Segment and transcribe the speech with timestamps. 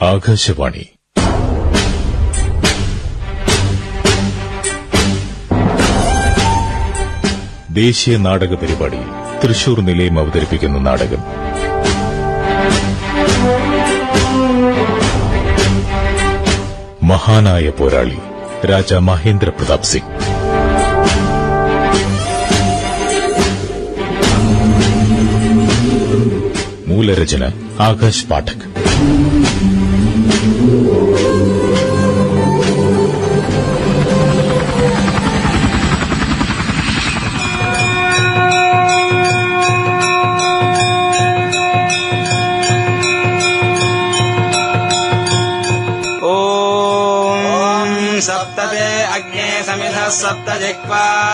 [0.00, 0.84] ആകാശവാണി.
[7.70, 9.00] ദേശീയ നാടക പരിപാടി
[9.42, 11.22] തൃശൂർ നിലയം അവതരിപ്പിക്കുന്ന നാടകം.
[17.02, 18.18] മഹാനായ പോരാളി
[18.66, 20.12] രാജ മഹേന്ദ്ര പ്രതാപ് സിംഗ്.
[26.86, 27.44] മൂലരചന
[27.80, 28.66] ആകാശ് പാഠക്.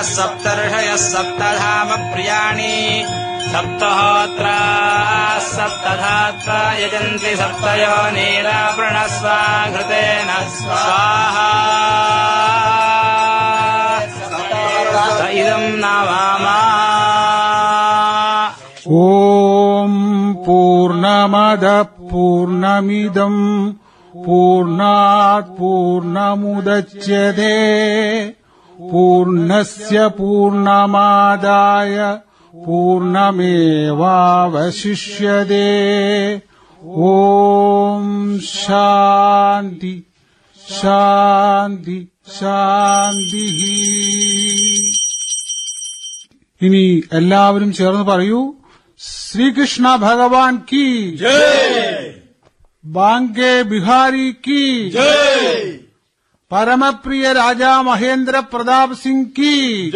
[0.03, 3.05] सप्तर्षयः सप्तधाम प्रियाणि
[3.53, 4.59] सप्तहोत्रा
[6.79, 8.11] यजन्ति सप्तयो
[10.49, 11.51] स्वाहा।
[15.33, 15.81] इदम्
[18.89, 23.73] ओम् पूर्णमदः पूर्णमिदम्
[24.25, 27.53] पूर्णात् पूर्णमुदच्यते।
[28.82, 31.96] पूर्णस्य पूर्णमादाय
[32.54, 33.38] पूर्णमेवावशिष्यते
[37.00, 38.06] ॐ
[38.54, 39.96] शान्ति
[40.60, 41.98] ശാന്തി
[42.38, 43.44] ശാന്തി
[46.62, 48.40] ഇനി എല്ലാവരും ചേർന്ന് പറയൂ
[49.00, 50.86] ശ്രീകൃഷ്ണ ഭഗവാൻ കി
[52.84, 54.64] ബാങ്കെ ബിഹാരി കി
[56.53, 59.91] പരമപ്രിയ രാജാ മഹേന്ദ്ര പ്രതാപ് സിംഗ് കി.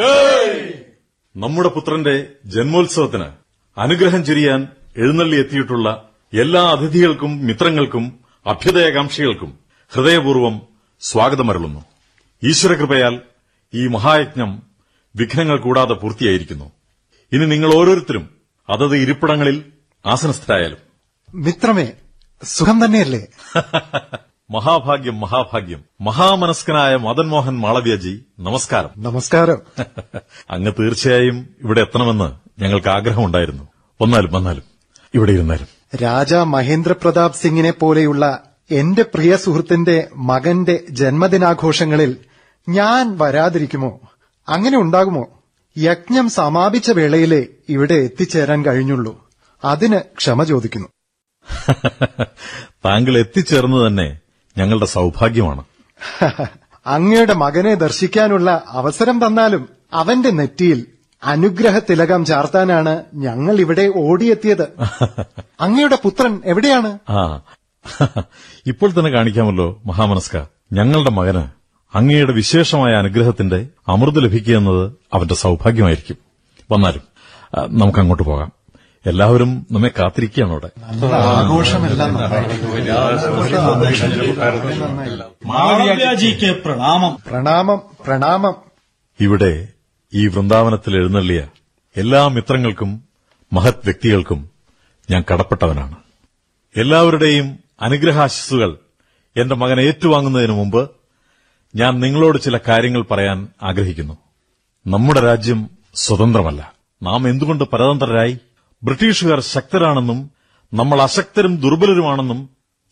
[1.37, 3.27] നമ്മുടെ പുത്രന്റെ ജന്മോത്സവത്തിന്
[3.79, 10.63] അനുഗ്രഹം ചൊരിയാൻ എഴുന്നള്ളി എത്തിയിട്ടുള്ള എല്ലാ അതിഥികൾക്കും മിത്രങ്ങൾക്കും അഭ്യുദയകാംക്ഷികൾക്കും ഹൃദയപൂർവം
[11.01, 11.85] സ്വാഗതമരുളുന്നു.
[12.45, 13.21] ഈശ്വരകൃപയാൽ
[13.75, 14.63] ഈ മഹായജ്ഞം
[15.17, 16.73] വിഘ്നങ്ങൾ കൂടാതെ പൂർത്തിയായിരിക്കുന്നു.
[17.33, 18.31] ഇനി നിങ്ങൾ ഓരോരുത്തരും
[18.71, 19.65] അതത് ഇരിപ്പിടങ്ങളിൽ
[20.07, 20.79] ആസനസ്ഥരായാലും.
[21.35, 21.93] മിത്രമേ
[22.45, 23.27] സുഖം തന്നെയല്ലേ?
[24.51, 25.85] മഹാഭാഗ്യം മഹാഭാഗ്യം.
[26.01, 28.91] മഹാമനസ്കനായ മദൻ മോഹൻ മാളവ്യജി നമസ്കാരം.
[28.97, 29.59] നമസ്കാരം.
[30.51, 33.69] അങ്ങ് തീർച്ചയായും ഇവിടെ എത്തണമെന്ന് ഞങ്ങൾക്ക് ആഗ്രഹമുണ്ടായിരുന്നു.
[34.03, 34.63] വന്നാലും വന്നാലും.
[35.15, 35.67] ഇവിടെ ഇരുന്നാലും.
[36.03, 42.17] രാജാ മഹേന്ദ്ര പ്രതാപ് സിംഗിനെ പോലെയുള്ള എന്റെ പ്രിയ സുഹൃത്തിന്റെ മകന്റെ ജന്മദിനാഘോഷങ്ങളിൽ
[42.69, 44.01] ഞാൻ വരാതിരിക്കുമോ?
[44.49, 45.43] അങ്ങനെ ഉണ്ടാകുമോ?
[45.79, 49.29] യജ്ഞം സമാപിച്ച വേളയിലെ ഇവിടെ എത്തിച്ചേരാൻ കഴിഞ്ഞുള്ളൂ.
[49.65, 50.89] അതിന് ക്ഷമ ചോദിക്കുന്നു.
[52.85, 54.19] താങ്കൾ എത്തിച്ചേർന്നു തന്നെ
[54.59, 55.65] ഞങ്ങളുടെ സൌഭാഗ്യമാണ്.
[56.87, 60.87] അങ്ങയുടെ മകനെ ദർശിക്കാനുള്ള അവസരം തന്നാലും അവന്റെ നെറ്റിയിൽ
[61.25, 64.67] അനുഗ്രഹ തിലകം ചാർത്താനാണ് ഞങ്ങൾ ഇവിടെ ഓടിയെത്തിയത്.
[65.61, 66.99] അങ്ങയുടെ പുത്രൻ എവിടെയാണ്?
[67.11, 67.41] ആ.
[68.67, 70.45] ഇപ്പോൾ തന്നെ കാണിക്കാമല്ലോ മഹാമനസ്ക.
[70.73, 71.45] ഞങ്ങളുടെ മകന്
[71.95, 76.17] അങ്ങയുടെ വിശേഷമായ അനുഗ്രഹത്തിന്റെ അമൃത് ലഭിക്കുക എന്നത് അവന്റെ സൗഭാഗ്യമായിരിക്കും.
[76.73, 77.03] വന്നാലും
[77.59, 78.53] നമുക്കങ്ങോട്ട് നമുക്ക് അങ്ങോട്ട് പോകാം.
[79.07, 80.71] എല്ലാവരും നമ്മെ കാത്തിരിക്കുകയാണ് അവിടെ.
[85.47, 87.19] മാളവ്യാജിക്ക് പ്രണാമം.
[87.27, 88.55] പ്രണാമം പ്രണാമം.
[89.21, 89.69] ഇവിടെ
[90.15, 91.49] ഈ വൃന്ദാവനത്തിൽ എഴുന്നള്ളിയ
[91.97, 93.03] എല്ലാ മിത്രങ്ങൾക്കും
[93.53, 94.51] മഹത് വ്യക്തികൾക്കും
[95.11, 95.95] ഞാൻ കടപ്പെട്ടവനാണ്.
[96.77, 98.79] എല്ലാവരുടെയും അനുഗ്രഹാശിസുകൾ
[99.37, 100.91] എന്റെ മകൻ ഏറ്റുവാങ്ങുന്നതിന് മുമ്പ്
[101.77, 104.19] ഞാൻ നിങ്ങളോട് ചില കാര്യങ്ങൾ പറയാൻ ആഗ്രഹിക്കുന്നു.
[104.87, 106.73] നമ്മുടെ രാജ്യം സ്വതന്ത്രമല്ല.
[107.03, 108.39] നാം എന്തുകൊണ്ട് പരതന്ത്രരായി?
[108.87, 110.31] ബ്രിട്ടീഷുകാർ ശക്തരാണെന്നും
[110.75, 112.51] നമ്മൾ അശക്തരും ദുർബലരുമാണെന്നും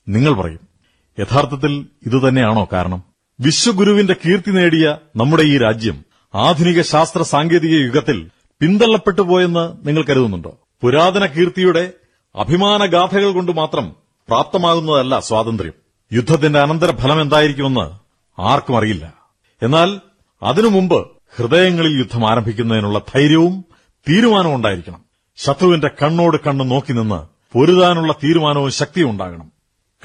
[0.09, 0.61] നിങ്ങൾ പറയും.
[1.21, 3.03] യഥാർത്ഥത്തിൽ ഇതുതന്നെയാണോ കാരണം?
[3.41, 10.59] വിശ്വഗുരുവിന്റെ കീർത്തി നേടിയ നമ്മുടെ ഈ രാജ്യം ആധുനിക ശാസ്ത്ര സാങ്കേതിക യുഗത്തിൽ പിന്തള്ളപ്പെട്ടു പോയെന്ന് നിങ്ങൾ കരുതുന്നുണ്ടോ?
[10.83, 11.93] പുരാതന കീർത്തിയുടെ
[12.37, 13.97] അഭിമാനഗാഥകൾ കൊണ്ട് മാത്രം
[14.29, 15.73] പ്രാപ്തമാകുന്നതല്ല സ്വാതന്ത്ര്യം.
[16.13, 17.91] യുദ്ധത്തിന്റെ അനന്തരഫലം എന്തായിരിക്കുമെന്ന്
[18.41, 19.15] ആർക്കും അറിയില്ല.
[19.63, 20.01] എന്നാൽ
[20.43, 23.65] അതിനു മുമ്പ് ഹൃദയങ്ങളിൽ യുദ്ധം ആരംഭിക്കുന്നതിനുള്ള ധൈര്യവും
[24.09, 25.04] തീരുമാനവും ഉണ്ടായിരിക്കണം.
[25.37, 29.53] ശത്രുവിന്റെ കണ്ണോട് കണ്ണ് നോക്കി നിന്ന് പൊരുതാനുള്ള തീരുമാനവും ശക്തിയും ഉണ്ടാകണം.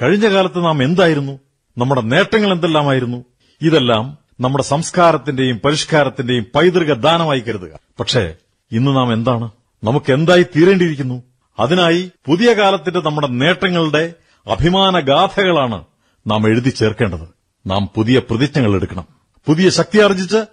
[0.02, 1.38] കഴിഞ്ഞ കാലത്ത് നാം എന്തായിരുന്നു?
[1.78, 3.24] നമ്മുടെ നേട്ടങ്ങൾ എന്തെല്ലാമായിരുന്നു?
[3.62, 7.78] ഇതെല്ലാം നമ്മുടെ സംസ്കാരത്തിന്റെയും പരിഷ്കാരത്തിന്റെയും പൈതൃക ദാനമായി കരുതുക.
[8.00, 8.34] പക്ഷേ
[8.72, 9.50] ഇന്ന് നാം എന്താണ്?
[9.84, 11.22] നമുക്ക് എന്തായി തീരേണ്ടിയിരിക്കുന്നു?
[11.58, 14.14] അതിനായി പുതിയ കാലത്തിന്റെ നമ്മുടെ നേട്ടങ്ങളുടെ
[14.46, 15.84] അഭിമാനഗാഥകളാണ്
[16.26, 17.28] നാം എഴുതി ചേർക്കേണ്ടത്.
[17.66, 19.04] നാം പുതിയ പ്രതിജ്ഞകൾ എടുക്കണം.
[19.46, 20.44] പുതിയ ശക്തി ആർജിച്ച്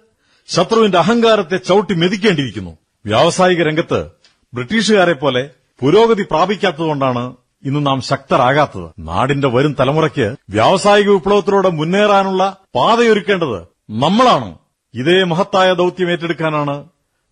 [0.48, 2.76] ശത്രുവിന്റെ അഹങ്കാരത്തെ ചവിട്ടി മെതിക്കേണ്ടിയിരിക്കുന്നു.
[3.06, 4.10] വ്യാവസായിക രംഗത്ത്
[4.54, 5.50] ബ്രിട്ടീഷുകാരെ പോലെ
[5.80, 8.90] പുരോഗതി പ്രാപിക്കാത്തതുകൊണ്ടാണ് ഇന്ന് നാം ശക്തരാകാത്തത്.
[8.98, 14.58] നാടിന്റെ വരും തലമുറയ്ക്ക് വ്യാവസായിക വിപ്ലവത്തിലൂടെ മുന്നേറാനുള്ള പാതയൊരുക്കേണ്ടത് നമ്മളാണ്.
[14.94, 16.84] ഇതേ മഹത്തായ ദൌത്യം ഏറ്റെടുക്കാനാണ്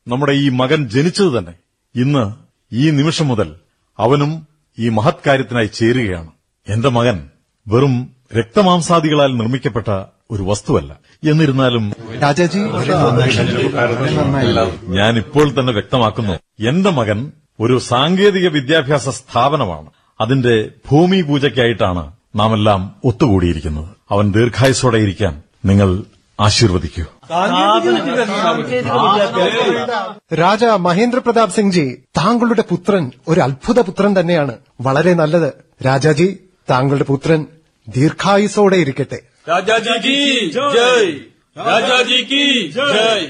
[0.09, 1.55] നമ്മുടെ ഈ മകൻ ജനിച്ചത് തന്നെ.
[1.95, 2.35] ഇന്ന്
[2.73, 3.55] ഈ നിമിഷം മുതൽ
[3.99, 4.47] അവനും
[4.79, 6.31] ഈ മഹത്കാര്യത്തിനായി ചേരുകയാണ്.
[6.69, 7.31] എന്റെ മകൻ
[7.69, 10.99] വെറും രക്തമാംസാദികളാൽ നിർമ്മിക്കപ്പെട്ട ഒരു വസ്തുവല്ല.
[11.31, 11.93] എന്നിരുന്നാലും
[12.23, 12.58] രാജാജി
[14.82, 16.32] ഞാൻ ഇപ്പോൾ തന്നെ വ്യക്തമാക്കുന്നു.
[16.69, 19.90] എന്റെ മകൻ ഒരു സാങ്കേതിക വിദ്യാഭ്യാസ സ്ഥാപനമാണ്.
[20.20, 23.88] അതിന്റെ ഭൂമി പൂജയ്ക്കായിട്ടാണ് നാം എല്ലാം ഒത്തുകൂടിയിരിക്കുന്നത്.
[24.11, 26.05] അവൻ ദീർഘായുസോടെ ഇരിക്കാൻ നിങ്ങൾ
[26.40, 27.02] ആശീർവദിക്കൂ.
[30.34, 34.55] രാജ മഹേന്ദ്ര പ്രതാപ് സിംഗ് ജി താങ്കളുടെ പുത്രൻ ഒരു അത്ഭുത പുത്രൻ തന്നെയാണ്.
[34.81, 35.52] വളരെ നല്ലത്.
[35.87, 36.38] രാജാജി
[36.70, 37.46] താങ്കളുടെ പുത്രൻ
[37.88, 39.23] ദീർഘായുസോടെ ഇരിക്കട്ടെ.
[39.49, 41.19] രാജാജിക്ക് ജയ്.
[41.59, 43.27] രാജാജിക്ക് ജയ്.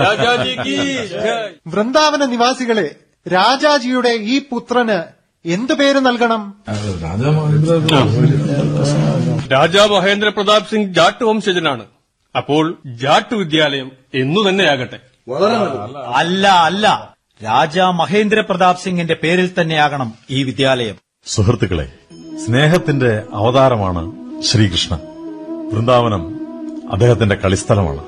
[0.00, 2.96] രാജാജിക്ക് വൃന്ദാവന നിവാസികളെ
[3.32, 5.16] രാജാജിയുടെ ഈ പുത്രന്
[5.48, 6.54] എന്ത് പേര് നൽകണം?
[9.52, 11.84] രാജാ മഹേന്ദ്ര പ്രതാപ് സിംഗ് ജാട്ട് വംശജനാണ്.
[12.36, 14.98] അപ്പോൾ ജാട്ട് വിദ്യാലയം എന്നു തന്നെയാകട്ടെ.
[16.14, 17.16] അല്ല അല്ല.
[17.44, 20.96] രാജാ മഹേന്ദ്ര പ്രതാപ് സിംഗിന്റെ പേരിൽ തന്നെയാകണം ഈ വിദ്യാലയം.
[21.26, 21.92] സുഹൃത്തുക്കളെ
[22.44, 24.12] സ്നേഹത്തിന്റെ അവതാരമാണ്
[24.42, 24.98] ശ്രീകൃഷ്ണൻ.
[25.72, 26.40] വൃന്ദാവനം
[26.92, 28.00] അദ്ദേഹത്തിന്റെ കളിസ്ഥലമാണ്.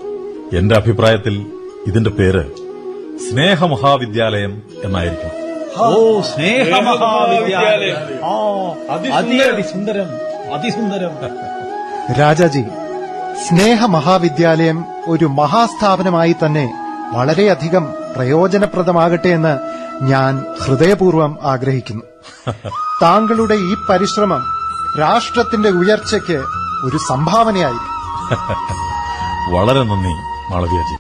[0.57, 1.47] എന്റെ അഭിപ്രായത്തിൽ
[1.87, 2.45] ഇതിന്റെ പേര്
[3.31, 5.31] സ്നേഹമഹാവിദ്യാലയം എന്നായിരിക്കും
[5.79, 7.97] ഓ സ്നേഹമഹാവിദ്യാലയം.
[9.55, 10.07] അതിസുന്ദരം.
[10.55, 11.11] അതിസുന്ദരം.
[12.15, 12.65] രാജാജി
[13.49, 16.73] സ്നേഹ മഹാവിദ്യാലയം ഒരു മഹാസ്ഥാപനമായി തന്നെ
[17.13, 22.05] വളരെയധികം പ്രയോജനപ്രദമാകട്ടെ എന്ന് ഞാൻ ഹൃദയപൂർവം ആഗ്രഹിക്കുന്നു.
[23.03, 24.43] താങ്കളുടെ ഈ പരിശ്രമം
[25.01, 26.45] രാഷ്ട്രത്തിന്റെ ഉയർച്ചയ്ക്ക്
[26.85, 27.95] ഒരു സംഭാവനയായിരിക്കും
[29.55, 30.15] വളരെ നന്ദി
[30.53, 30.97] മാളവിയാജി.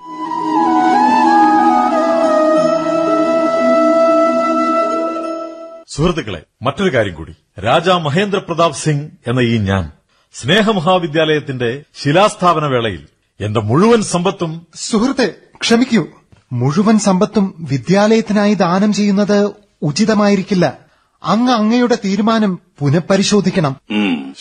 [5.96, 7.34] സുഹൃത്തുക്കളെ മറ്റൊരു കാര്യം കൂടി.
[7.66, 9.92] രാജാ മഹേന്ദ്ര പ്രതാപ് സിംഗ് എന്ന ഈ ഞാൻ
[10.32, 13.06] സ്നേഹമഹാവിദ്യാലയത്തിന്റെ ശിലാസ്ഥാപന വേളയിൽ
[13.40, 16.06] എന്റെ മുഴുവൻ സമ്പത്തും സുഹൃത്തെ ക്ഷമിക്കൂ.
[16.52, 19.50] മുഴുവൻ സമ്പത്തും വിദ്യാലയത്തിനായി ദാനം ചെയ്യുന്നത്
[19.82, 20.78] ഉചിതമായിരിക്കില്ല.
[21.22, 23.76] അങ്ങ് അങ്ങയുടെ തീരുമാനം പുനഃപരിശോധിക്കണം.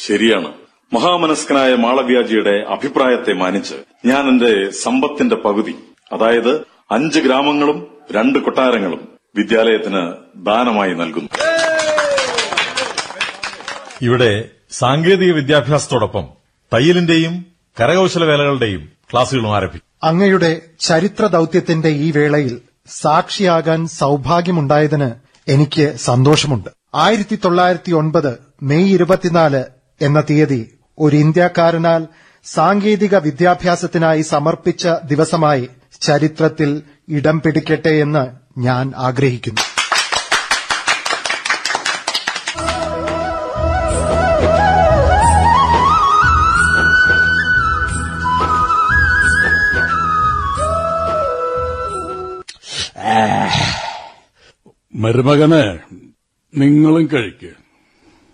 [0.07, 0.53] ശരിയാണ്.
[0.93, 3.73] മഹാമനസ്കനായ മാളവ്യാജിയുടെ അഭിപ്രായത്തെ മാനിച്ച്
[4.05, 5.75] ഞാൻ എന്റെ സമ്പത്തിന്റെ പകുതി
[6.13, 10.13] അതായത് അഞ്ച് ഗ്രാമങ്ങളും രണ്ട് കൊട്ടാരങ്ങളും വിദ്യാലയത്തിന്
[10.45, 11.29] ദാനമായി നൽകുന്നു.
[14.01, 16.27] ഇവിടെ സാങ്കേതിക വിദ്യാഭ്യാസത്തോടൊപ്പം
[16.73, 17.45] തയ്യലിന്റെയും
[17.81, 19.86] കരകൌശല വേലകളുടെയും ക്ലാസുകളും ആരംഭിക്കും.
[20.03, 25.11] അങ്ങയുടെ ചരിത്ര ദൌത്യത്തിന്റെ ഈ വേളയിൽ സാക്ഷിയാകാൻ സൌഭാഗ്യമുണ്ടായതിന്
[25.51, 26.69] എനിക്ക് സന്തോഷമുണ്ട്.
[26.95, 29.63] ആയിരത്തി തൊള്ളായിരത്തി ഒൻപത് മെയ് ഇരുപത്തിനാല്
[30.01, 32.07] എന്ന തീയതി ഒരു ഇന്ത്യക്കാരനാൽ
[32.43, 35.69] സാങ്കേതിക വിദ്യാഭ്യാസത്തിനായി സമർപ്പിച്ച ദിവസമായി
[36.01, 38.23] ചരിത്രത്തിൽ ഇടം പിടിക്കട്ടെ എന്ന്
[38.59, 39.76] ഞാൻ ആഗ്രഹിക്കുന്നു.
[54.97, 55.79] മരുമകനെ
[56.55, 57.51] നിങ്ങളും കഴിക്ക്.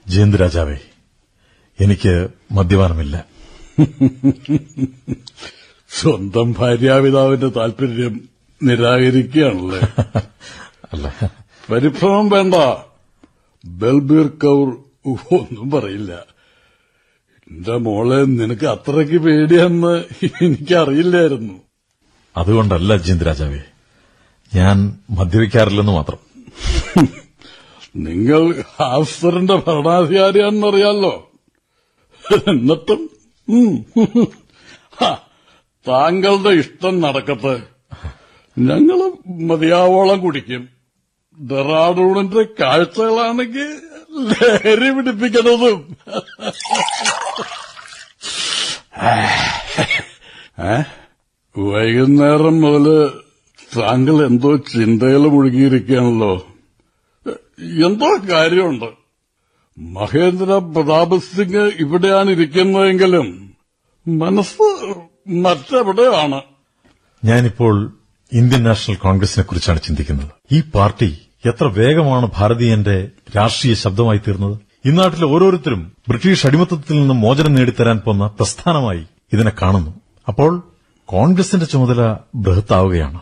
[0.07, 0.77] ജയന്ത് രാജാവേ
[1.79, 3.25] എനിക്ക് മദ്യപാനമില്ല.
[5.89, 8.29] സ്വന്തം ഭാര്യാപിതാവിന്റെ താല്പര്യം
[8.63, 9.79] നിരാകരിക്കുകയാണല്ലേ?
[10.93, 11.31] അല്ല.
[11.71, 12.55] പരിഭ്രമം വേണ്ട.
[13.65, 14.69] ബൽബീർ കൌർ
[15.07, 16.25] ഒന്നും പറയില്ല.
[17.51, 20.03] എന്റെ മോളെ നിനക്ക് അത്രയ്ക്ക് പേടിയെന്ന്
[20.41, 21.53] എനിക്കറിയില്ലായിരുന്നു.
[22.37, 23.61] അതുകൊണ്ടല്ല ജയന്ത് രാജാവേ
[24.55, 26.32] ഞാൻ മദ്യപിക്കാറില്ലെന്ന് മാത്രം.
[27.95, 31.31] നിങ്ങൾ ഹാസ്റ്ററിന്റെ ഭരണാധികാരിയാണെന്നറിയാലോ?
[32.49, 33.09] എന്നിട്ടും
[35.87, 37.55] താങ്കളുടെ ഇഷ്ടം നടക്കട്ടെ.
[38.59, 38.99] ഞങ്ങൾ
[39.43, 40.69] മതിയാവോളം കുടിക്കും.
[41.51, 43.69] ഡെറാഡൂണിന്റെ കാഴ്ചകളാണെങ്കിൽ
[44.29, 45.97] ലഹരി പിടിപ്പിക്കുന്നതും?
[51.57, 52.87] വൈകുന്നേരം മുതൽ
[53.77, 56.47] താങ്കൾ എന്തോ ചിന്തയിൽ മുഴുകിയിരിക്കുകയാണല്ലോ.
[57.59, 58.85] എന്തോ കാര്യമുണ്ട്.
[59.79, 63.53] മഹേന്ദ്ര പ്രതാപ് സിംഗ് ഇവിടെയാണ് ഇരിക്കുന്നതെങ്കിലും
[64.07, 64.93] മനസ്സ്
[65.29, 66.41] മറ്റെവിടെയാണ്?
[67.23, 67.97] ഞാനിപ്പോൾ
[68.33, 70.29] ഇന്ത്യൻ നാഷണൽ കോൺഗ്രസിനെ കുറിച്ചാണ് ചിന്തിക്കുന്നത്.
[70.51, 74.59] ഈ പാർട്ടി എത്ര വേഗമാണ് ഭാരതീയന്റെ രാഷ്ട്രീയ ശബ്ദമായി തീർന്നത്?
[74.85, 79.91] ഇന്നാട്ടിലെ ഓരോരുത്തരും ബ്രിട്ടീഷ് അടിമത്തത്തിൽ നിന്ന് മോചനം നേടിത്തരാൻ പോന്ന പ്രസ്ഥാനമായി ഇതിനെ കാണുന്നു.
[80.27, 80.72] അപ്പോൾ
[81.13, 83.21] കോൺഗ്രസിന്റെ ചുമതല ബൃഹത്താവുകയാണ്.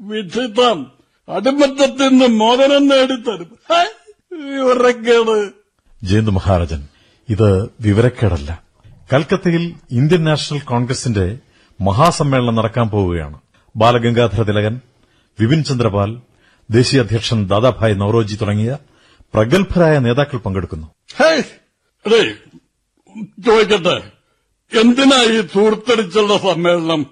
[0.00, 0.92] വിഡിത്തം
[1.28, 3.56] അടിമത്തത്തിൽ നിന്ന് മോചനം നേടിത്തരും.
[4.32, 5.50] വിവരക്കേട്
[6.02, 6.88] ജയന്ത് മഹാരാജൻ
[7.28, 8.62] ഇത് വിവരക്കേടല്ല.
[9.12, 11.38] കൽക്കത്തയിൽ ഇന്ത്യൻ നാഷണൽ കോൺഗ്രസിന്റെ
[11.80, 13.40] മഹാസമ്മേളനം നടക്കാൻ പോവുകയാണ്.
[13.76, 14.80] ബാലഗംഗാധര തിലകൻ
[15.40, 16.20] വിപിൻ ചന്ദ്രപാൽ
[16.70, 18.78] ദേശീയ അധ്യക്ഷൻ ദാദാഭായ് നവറോജി തുടങ്ങിയ
[19.34, 20.86] പ്രഗത്ഭരായ നേതാക്കൾ പങ്കെടുക്കുന്നു.
[23.46, 24.15] ചോദിക്കട്ടെ.
[24.72, 27.02] എന്തിനാ ഈ ധൂർത്തടിച്ചുള്ള സമ്മേളനം?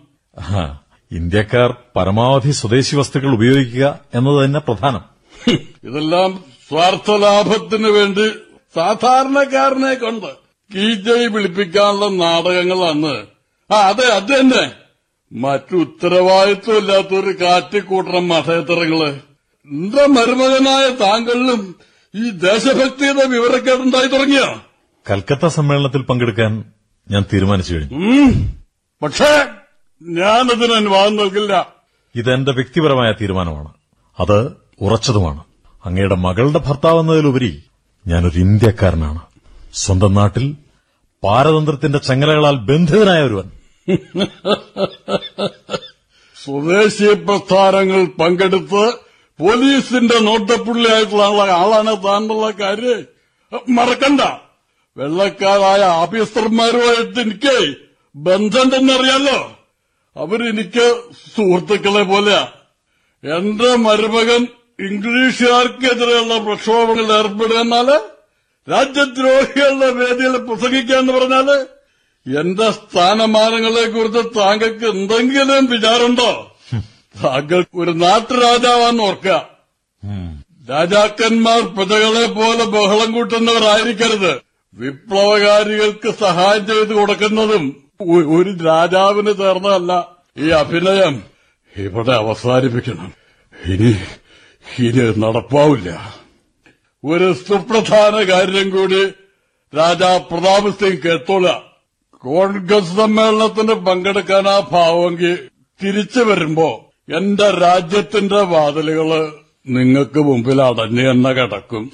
[1.11, 3.85] ഇന്ത്യക്കാർ പരമാവധി സ്വദേശി വസ്തുക്കൾ ഉപയോഗിക്കുക
[4.15, 5.03] എന്നത് തന്നെ പ്രധാനം.
[5.85, 6.31] ഇതെല്ലാം
[6.69, 8.27] സ്വാർത്ഥ ലാഭത്തിന് വേണ്ടി
[8.75, 10.31] സാധാരണക്കാരനെ കൊണ്ട്
[10.71, 13.15] കീജയ് വിളിപ്പിക്കാനുള്ള നാടകങ്ങൾ അന്ന്
[13.71, 14.65] ആ അതെ അത് തന്നെ.
[15.33, 21.61] മറ്റു ഉത്തരവാദിത്വമില്ലാത്തൊരു കാറ്റിക്കൂട്ടണം മഠയത്തരങ്ങൾ എന്റെ മരുമകനായ താങ്കളിലും
[22.15, 24.43] ഈ ദേശഭക്തിയുടെ വിവരക്കേടുണ്ടായി തുടങ്ങിയ?
[25.07, 26.53] കൽക്കത്ത സമ്മേളനത്തിൽ പങ്കെടുക്കാൻ
[27.11, 28.49] ഞാൻ തീരുമാനിച്ചു കഴിഞ്ഞു.
[29.03, 29.47] പക്ഷേ
[30.03, 31.73] ഞാനതിന് അനുവാദം നൽകില്ല.
[32.15, 33.69] ഇതെന്റെ വ്യക്തിപരമായ തീരുമാനമാണ്.
[34.21, 35.45] അത് ഉറച്ചതുമാണ്.
[35.85, 37.65] അങ്ങയുടെ മകളുടെ ഭർത്താവെന്നതിലുപരി
[38.07, 39.21] ഞാനൊരു ഇന്ത്യക്കാരനാണ്.
[39.75, 40.57] സ്വന്തം നാട്ടിൽ
[41.23, 43.51] പാരതന്ത്രത്തിന്റെ ചങ്ങലകളാൽ ബന്ധിതനായ ഒരുവൻ.
[46.45, 48.93] സ്വദേശീയ പ്രസ്ഥാനങ്ങൾ പങ്കെടുത്ത്
[49.41, 53.05] പോലീസിന്റെ നോട്ടപ്പുള്ളിയായിട്ടുള്ള ആളാണ് താനുള്ള കാര്യം.
[53.75, 54.21] മറക്കണ്ട.
[54.97, 57.75] വെള്ളക്കാരായ ആഫീസർമാരുമായിട്ട് എനിക്ക്
[58.17, 59.59] ബന്ധമുണ്ടെന്നറിയാലോ
[60.17, 61.03] അവരെനിക്ക്
[61.37, 62.49] സുഹൃത്തുക്കളെ പോലെയാ.
[63.37, 64.47] എന്റെ മരുമകൻ
[64.81, 67.89] ഇംഗ്ലീഷുകാർക്കെതിരെയുള്ള പ്രക്ഷോഭങ്ങളിൽ ഏർപ്പെടുക എന്നാൽ
[68.71, 71.67] രാജ്യദ്രോഹികളുടെ വേദിയിൽ പ്രസംഗിക്കാന്ന് പറഞ്ഞാൽ
[72.41, 76.57] എന്റെ സ്ഥാനമാനങ്ങളെ കുറിച്ച് താങ്കൾക്ക് എന്തെങ്കിലും വിചാരമുണ്ടോ?
[77.25, 79.49] താങ്കൾ ഒരു നാട്ടുരാജാവാന്ന് ഓർക്കുക.
[80.71, 84.44] രാജാക്കന്മാർ പ്രജകളെ പോലെ ബഹളം കൂട്ടുന്നവരായിരിക്കരുത്.
[84.75, 87.91] വിപ്ലവകാരികൾക്ക് സഹായം ചെയ്തു കൊടുക്കുന്നതും
[88.37, 91.23] ഒരു രാജാവിന് ചേർന്നതല്ല ഈ അഭിനയം.
[91.77, 93.15] ഇവിടെ അവസാനിപ്പിക്കണം.
[93.67, 93.97] ഇനി
[94.79, 96.15] ഇനി നടപ്പാവില്ല.
[97.05, 99.07] ഒരു സുപ്രധാന കാര്യം കൂടി
[99.77, 101.61] രാജാ പ്രതാപ് സിംഗ് കേട്ടോള.
[102.19, 105.49] കോൺഗ്രസ് സമ്മേളനത്തിന് പങ്കെടുക്കാൻ ആ ഭാവമെങ്കിൽ
[105.85, 109.33] തിരിച്ചു വരുമ്പോ എന്റെ രാജ്യത്തിന്റെ വാതിലുകൾ
[109.67, 111.83] നിങ്ങൾക്ക് മുമ്പിൽ അടഞ്ഞു എന്ന കിടക്കും.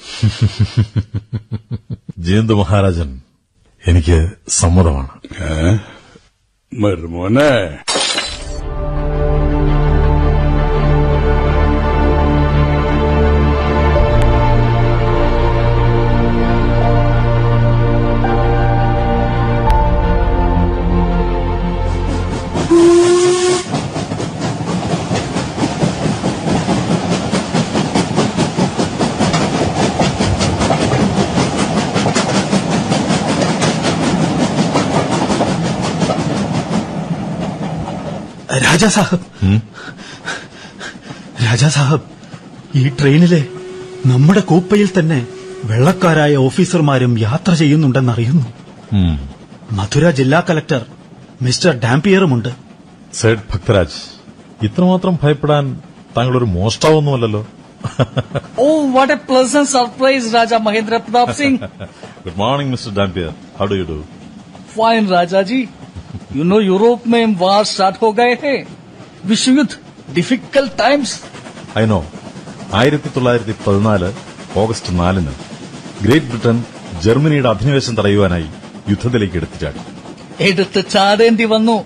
[2.18, 3.20] ജയന്ത് മഹാരാജൻ
[3.86, 5.08] എനിക്ക് സമ്മതമാണ്.
[5.42, 5.76] ഏ?
[6.78, 7.78] മരുമോനെ.
[38.70, 39.24] രാജാ സാഹബ്.
[41.44, 42.06] രാജാ സാഹബ്
[42.78, 43.40] ഈ ട്രെയിനിലെ
[44.10, 45.18] നമ്മുടെ കൂപ്പയിൽ തന്നെ
[45.70, 48.48] വെള്ളക്കാരായ ഓഫീസർമാരും യാത്ര ചെയ്യുന്നുണ്ടെന്നറിയുന്നു.
[49.78, 50.82] മധുര ജില്ലാ കലക്ടർ
[51.46, 52.50] മിസ്റ്റർ ഡാംപിയറുമുണ്ട്.
[53.20, 53.98] സേഡ് ഭക്തരാജ്
[54.68, 55.64] ഇത്രമാത്രം ഭയപ്പെടാൻ
[56.16, 57.42] താങ്കളൊരു മോഷ്ടാവൊന്നുമല്ലല്ലോ.
[58.64, 61.60] ഓ what a pleasant surprise Raja Mahendra Pratap Singh.
[62.24, 64.00] Good morning mister Dampier how do you do
[64.78, 65.42] fine Raja
[66.29, 66.29] ji.
[66.31, 68.57] You know, Europe में वार स्टार्ट हो गए हैं
[69.25, 69.71] विश्व युद्ध
[70.15, 71.11] डिफिकल्ट टाइम्स
[71.77, 71.99] ഐ നോ
[72.73, 74.09] ആയിരത്തി തൊള്ളായിരത്തി പതിനാല്
[74.57, 75.33] ഓഗസ്റ്റ് നാലിന്
[76.01, 76.57] ഗ്രേറ്റ് ബ്രിട്ടൻ
[77.03, 78.47] ജർമ്മനിയുടെ അധിനിവേശം തടയുവാനായി
[78.89, 79.81] യുദ്ധത്തിലേക്ക് എടുത്തുചാടി
[80.39, 81.77] എടുത്ത് ചാടേണ്ടി വന്നു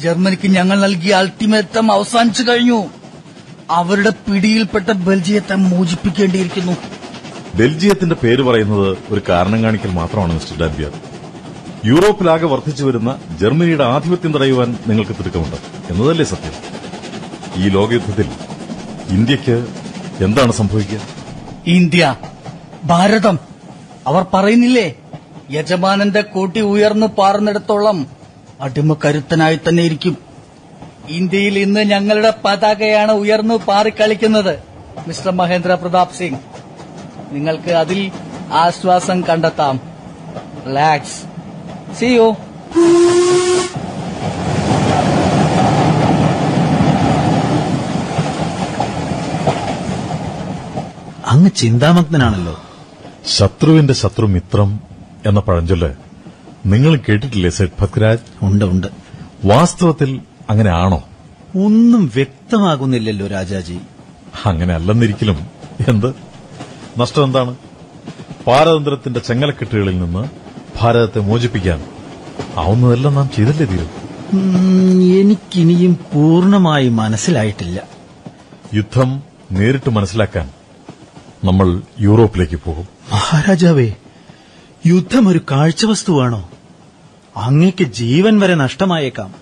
[0.00, 2.80] ജർമ്മനിക്ക് ഞങ്ങൾ നൽകിയ അൾട്ടിമേറ്റം അവസാനിച്ചു കഴിഞ്ഞു
[3.70, 6.74] അവരുടെ പിടിയിൽപ്പെട്ട ബെൽജിയത്തെ മോചിപ്പിക്കേണ്ടിയിരിക്കുന്നു
[7.56, 10.92] ബെൽജിയത്തിന്റെ പേര് പറയുന്നത് ഒരു കാരണം കാണിക്കൽ മാത്രമാണ് മിസ്റ്റർ ഡാംപിയർ
[11.85, 15.55] യൂറോപ്പിലാകെ വർദ്ധിച്ചു വരുന്ന ജർമ്മനിയുടെ ആധിപത്യം തടയുവാൻ നിങ്ങൾക്ക് തിടുക്കമുണ്ട്.
[15.93, 16.51] എന്നതല്ലേ സത്യം?
[17.63, 18.29] ഈ ലോകയുദ്ധത്തിൽ
[19.09, 19.67] ഇന്ത്യയ്ക്ക്
[20.23, 21.01] എന്താണ് സംഭവിക്കുക?
[21.67, 22.15] ഇന്ത്യ
[22.83, 23.39] ഭാരതം.
[24.07, 24.93] അവർ പറയുന്നില്ലേ
[25.51, 28.07] യജമാനന്റെ കൂട്ടി ഉയർന്നു പാർന്നിടത്തോളം
[28.61, 30.17] അടിമക്കരുത്തനായി തന്നെ ഇരിക്കും.
[31.09, 34.59] ഇന്ത്യയിൽ ഇന്ന് ഞങ്ങളുടെ പതാകയാണ് ഉയർന്നു പാറിക്കളിക്കുന്നത്
[35.07, 36.39] മിസ്റ്റർ മഹേന്ദ്ര പ്രതാപ് സിംഗ്.
[37.31, 38.11] നിങ്ങൾക്ക് അതിൽ
[38.51, 39.79] ആശ്വാസം കണ്ടെത്താം.
[40.67, 41.30] റിലാക്സ്.
[41.99, 42.37] സിയോ
[51.27, 52.59] അങ്ങ് ചിന്താമഗ്നനാണല്ലോ.
[53.27, 54.79] ശത്രുവിന്റെ ശത്രു മിത്രം
[55.25, 55.89] എന്ന പഴഞ്ചൊല്ല്
[56.65, 58.87] നിങ്ങൾ കേട്ടിട്ടില്ലേ സെഡ് ഭക്രാജ് ഉണ്ട് ഉണ്ട്.
[59.45, 61.03] വാസ്തവത്തിൽ അങ്ങനെയാണോ
[61.65, 63.79] ഒന്നും വ്യക്തമാകുന്നില്ലല്ലോ രാജാജി.
[64.45, 65.47] അങ്ങനെ അല്ലെന്നിരിക്കലും.
[65.87, 66.13] എന്ത്?
[66.97, 67.55] നഷ്ടം എന്താണ്?
[68.47, 70.40] പാരതന്ത്രത്തിന്റെ ചെങ്ങലക്കെട്ടുകളിൽ നിന്ന്
[70.79, 71.85] ഭാരതത്തെ മോചിപ്പിക്കാൻ
[72.57, 74.01] ആവുന്നതെല്ലാം നാം ചെയ്തല്ലേ തീരും?
[75.17, 77.83] എനിക്കിനിയും പൂർണമായി മനസ്സിലായിട്ടില്ല.
[78.73, 80.49] യുദ്ധം നേരിട്ട് മനസ്സിലാക്കാൻ
[81.43, 82.87] നമ്മൾ യൂറോപ്പിലേക്ക് പോകും.
[83.11, 83.93] മഹാരാജാവേ
[84.85, 86.49] യുദ്ധം ഒരു കാഴ്ചവസ്തുവാണോ
[87.37, 89.33] അങ്ങയ്ക്ക് ജീവൻ വരെ നഷ്ടമായേക്കാം.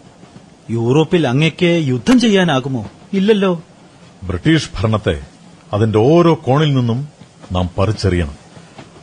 [0.70, 2.86] യൂറോപ്പിൽ അങ്ങയ്ക്ക് യുദ്ധം ചെയ്യാനാകുമോ?
[3.14, 3.64] ഇല്ലല്ലോ.
[4.24, 5.22] ബ്രിട്ടീഷ് ഭരണത്തെ
[5.74, 7.08] അതിന്റെ ഓരോ കോണിൽ നിന്നും
[7.52, 8.39] നാം പറിച്ചെറിയണം.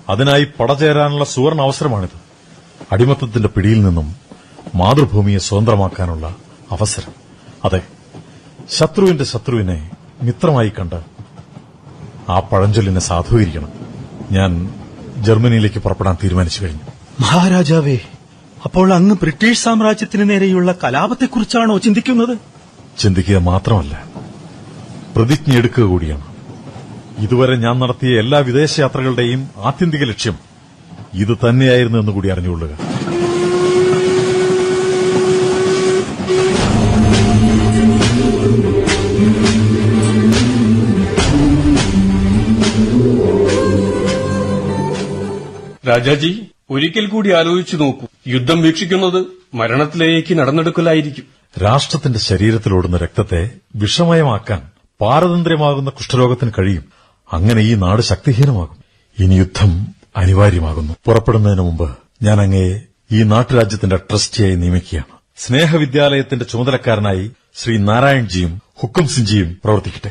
[0.09, 2.27] അതിനായി പടചേരാനുള്ള സുവർണ അവസരമാണിത്.
[2.93, 4.15] അടിമത്തത്തിന്റെ പിടിയിൽ നിന്നും
[4.75, 6.37] മാതൃഭൂമിയെ സ്വതന്ത്രമാക്കാനുള്ള
[6.71, 7.13] അവസരം.
[7.65, 7.83] അതെ
[8.71, 9.91] ശത്രുവിന്റെ ശത്രുവിനെ
[10.23, 11.01] മിത്രമായി കണ്ട്
[12.29, 13.69] ആ പഴഞ്ചൊല്ലിനെ സാധൂകരിക്കണം.
[14.31, 14.75] ഞാൻ
[15.17, 16.81] ജർമ്മനിയിലേക്ക് പുറപ്പെടാൻ തീരുമാനിച്ചു കഴിഞ്ഞു.
[17.21, 17.99] മഹാരാജാവേ
[18.65, 22.39] അപ്പോൾ അങ്ങ് ബ്രിട്ടീഷ് സാമ്രാജ്യത്തിന് നേരെയുള്ള കലാപത്തെക്കുറിച്ചാണോ ചിന്തിക്കുന്നത്?
[22.99, 24.05] ചിന്തിക്കുക മാത്രമല്ല
[25.17, 26.36] പ്രതിജ്ഞ എടുക്കുക കൂടിയാണ്.
[27.19, 30.39] ഇതുവരെ ഞാൻ നടത്തിയ എല്ലാ വിദേശയാത്രകളുടെയും ആത്യന്തിക ലക്ഷ്യം
[31.15, 32.79] ഇത് തന്നെയായിരുന്നു എന്ന് കൂടി അറിഞ്ഞുകൊള്ളുക.
[45.89, 48.07] രാജാജി ഒരിക്കൽ കൂടി ആലോചിച്ചു നോക്കൂ.
[48.29, 51.25] യുദ്ധം വീക്ഷിക്കുന്നത് മരണത്തിലേക്ക് നടന്നെടുക്കലായിരിക്കും.
[51.63, 54.63] രാഷ്ട്രത്തിന്റെ ശരീരത്തിലോടുന്ന രക്തത്തെ വിഷമയമാക്കാൻ
[55.01, 56.96] പാരതന്ത്ര്യമാകുന്ന കുഷ്ഠരോഗത്തിന് കഴിയും.
[57.33, 58.77] അങ്ങനെ ഈ നാട് ശക്തിഹീനമാകും.
[59.19, 60.93] ഇനി യുദ്ധം അനിവാര്യമാകുന്നു.
[61.05, 62.81] പുറപ്പെടുന്നതിന് മുമ്പ് ഞാൻ അങ്ങയെ
[63.13, 65.17] ഈ നാട്ടുരാജ്യത്തിന്റെ ട്രസ്റ്റിയായി നിയമിക്കുകയാണ്.
[65.37, 70.11] സ്നേഹവിദ്യാലയത്തിന്റെ ചുമതലക്കാരനായി ശ്രീ നാരായൺജിയും ഹുക്കും സിംജിയും പ്രവർത്തിക്കട്ടെ.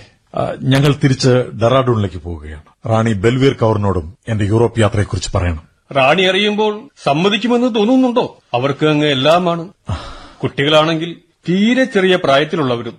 [0.62, 2.90] ഞങ്ങൾ തിരിച്ച് ഡെറാഡൂണിലേക്ക് പോവുകയാണ്.
[2.90, 5.64] റാണി ബെൽവീർ കൌറിനോടും എന്റെ യൂറോപ്പ് യാത്രയെക്കുറിച്ച് പറയണം.
[5.92, 8.38] റാണി അറിയുമ്പോൾ സമ്മതിക്കുമെന്ന് തോന്നുന്നുണ്ടോ?
[8.54, 9.68] അവർക്ക് അങ്ങ് എല്ലാമാണ്.
[10.44, 11.16] കുട്ടികളാണെങ്കിൽ
[11.50, 12.94] തീരെ ചെറിയ പ്രായത്തിലുള്ളവരും.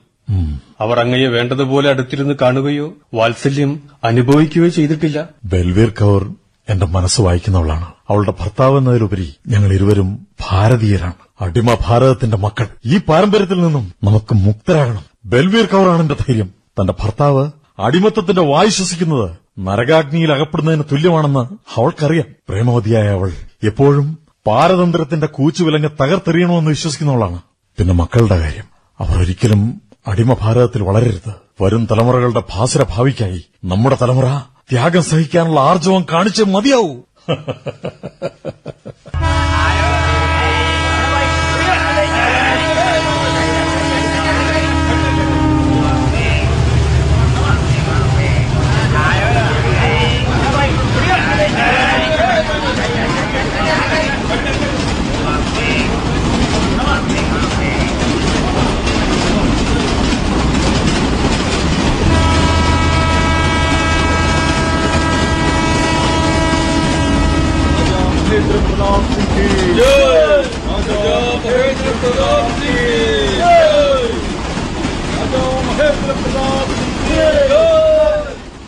[0.80, 5.28] അവർ അങ്ങയെ വേണ്ടതുപോലെ അടുത്തിരുന്ന് കാണുകയോ വാത്സല്യം അനുഭവിക്കുകയോ ചെയ്തിട്ടില്ല.
[5.44, 6.34] ബൽവീർ കൌർ
[6.68, 7.86] എന്റെ മനസ്സ് വായിക്കുന്നവളാണ്.
[8.08, 11.14] അവളുടെ ഭർത്താവ് എന്നതിലുപരി ഞങ്ങൾ ഇരുവരും ഭാരതീയരാണ്.
[11.40, 12.66] അടിമ ഭാരതത്തിന്റെ മക്കൾ.
[12.84, 15.04] ഈ പാരമ്പര്യത്തിൽ നിന്നും നമുക്ക് മുക്തരാകണം.
[15.24, 16.50] ബൽവീർ കൌറാണ് എന്റെ ധൈര്യം.
[16.80, 21.40] തന്റെ ഭർത്താവ് അടിമത്തത്തിന്റെ വായു ശ്വസിക്കുന്നത് നരകാഗ്നിയിൽ അകപ്പെടുന്നതിന് തുല്യമാണെന്ന്
[21.80, 22.24] അവൾക്കറിയാം.
[22.48, 23.32] പ്രേമവതിയായ അവൾ
[23.64, 27.40] എപ്പോഴും പാരതന്ത്രത്തിന്റെ കൂച്ചുവിലങ്ങ് തകർത്തെറിയണമെന്ന് വിശ്വസിക്കുന്നവളാണ്.
[27.78, 28.64] പിന്നെ മക്കളുടെ കാര്യം.
[28.98, 31.34] അവർ ഒരിക്കലും അടിമ ഭാരതത്തിൽ വളരരുത്.
[31.62, 36.96] വരും തലമുറകളുടെ ഭാസുര ഭാവിക്കായി നമ്മുടെ തലമുറ ത്യാഗം സഹിക്കാനുള്ള ആർജവം കാണിച്ചേ മതിയാവൂ.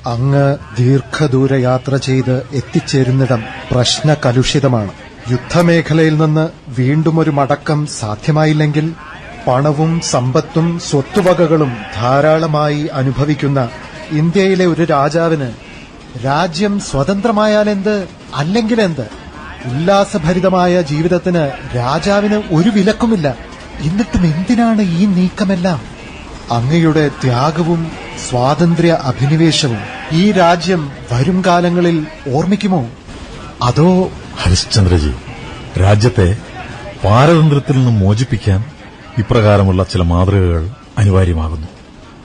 [0.07, 3.40] അങ്ങ് ദീർഘദൂര യാത്ര ചെയ്ത് എത്തിച്ചേരുന്നിടം
[3.72, 4.92] പ്രശ്ന കലുഷിതമാണ്
[5.31, 6.44] യുദ്ധമേഖലയിൽ നിന്ന്
[6.81, 8.87] വീണ്ടും ഒരു മടക്കം സാധ്യമായില്ലെങ്കിൽ
[9.46, 13.61] പണവും സമ്പത്തും സ്വത്തുവകകളും ധാരാളമായി അനുഭവിക്കുന്ന
[14.12, 15.50] ഇന്ത്യയിലെ ഒരു രാജാവിന്
[16.24, 17.96] രാജ്യം സ്വതന്ത്രമായാലെന്ത്?
[18.35, 19.07] അല്ലെങ്കിലെന്ത്?
[19.66, 23.37] ഉല്ലാസഭരിതമായ ജീവിതത്തിന് രാജാവിന് ഒരു വിലക്കുമില്ല.
[23.81, 25.81] എന്നിട്ടും എന്തിനാണ് ഈ നീക്കമെല്ലാം?
[26.51, 27.90] അങ്ങയുടെ ത്യാഗവും
[28.29, 29.79] സ്വാതന്ത്ര്യ അഭിനിവേശവും
[30.12, 32.90] ഈ രാജ്യം വരും കാലങ്ങളിൽ ഓർമ്മിക്കുമോ?
[33.62, 34.11] അതോ
[34.42, 35.14] ഹരിശ്ചന്ദ്രജി
[35.81, 36.37] രാജ്യത്തെ
[37.05, 38.64] പാരതന്ത്ര്യത്തിൽ നിന്നും മോചിപ്പിക്കാൻ
[39.18, 40.68] ഇപ്രകാരമുള്ള ചില മാതൃകകൾ
[40.99, 41.66] അനിവാര്യമാകുന്നു.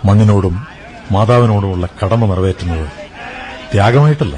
[0.06, 0.68] മണ്ണിനോടും
[1.12, 2.88] മാതാവിനോടുമുള്ള കടമ നിറവേറ്റുന്നത്
[3.74, 4.36] ത്യാഗമായിട്ടല്ല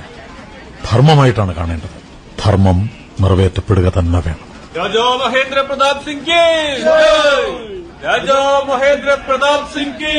[0.91, 2.04] ധർമ്മമായിട്ടാണ് കാണേണ്ടത്.
[2.43, 4.41] ധർമ്മം നിറവേറ്റപ്പെടുക തന്നെ വേണം.
[4.77, 6.39] രാജാ മഹേന്ദ്ര പ്രതാപ് സിംഗ്
[8.05, 10.13] രാജാ മഹേന്ദ്ര പ്രതാപ് സിംഗ്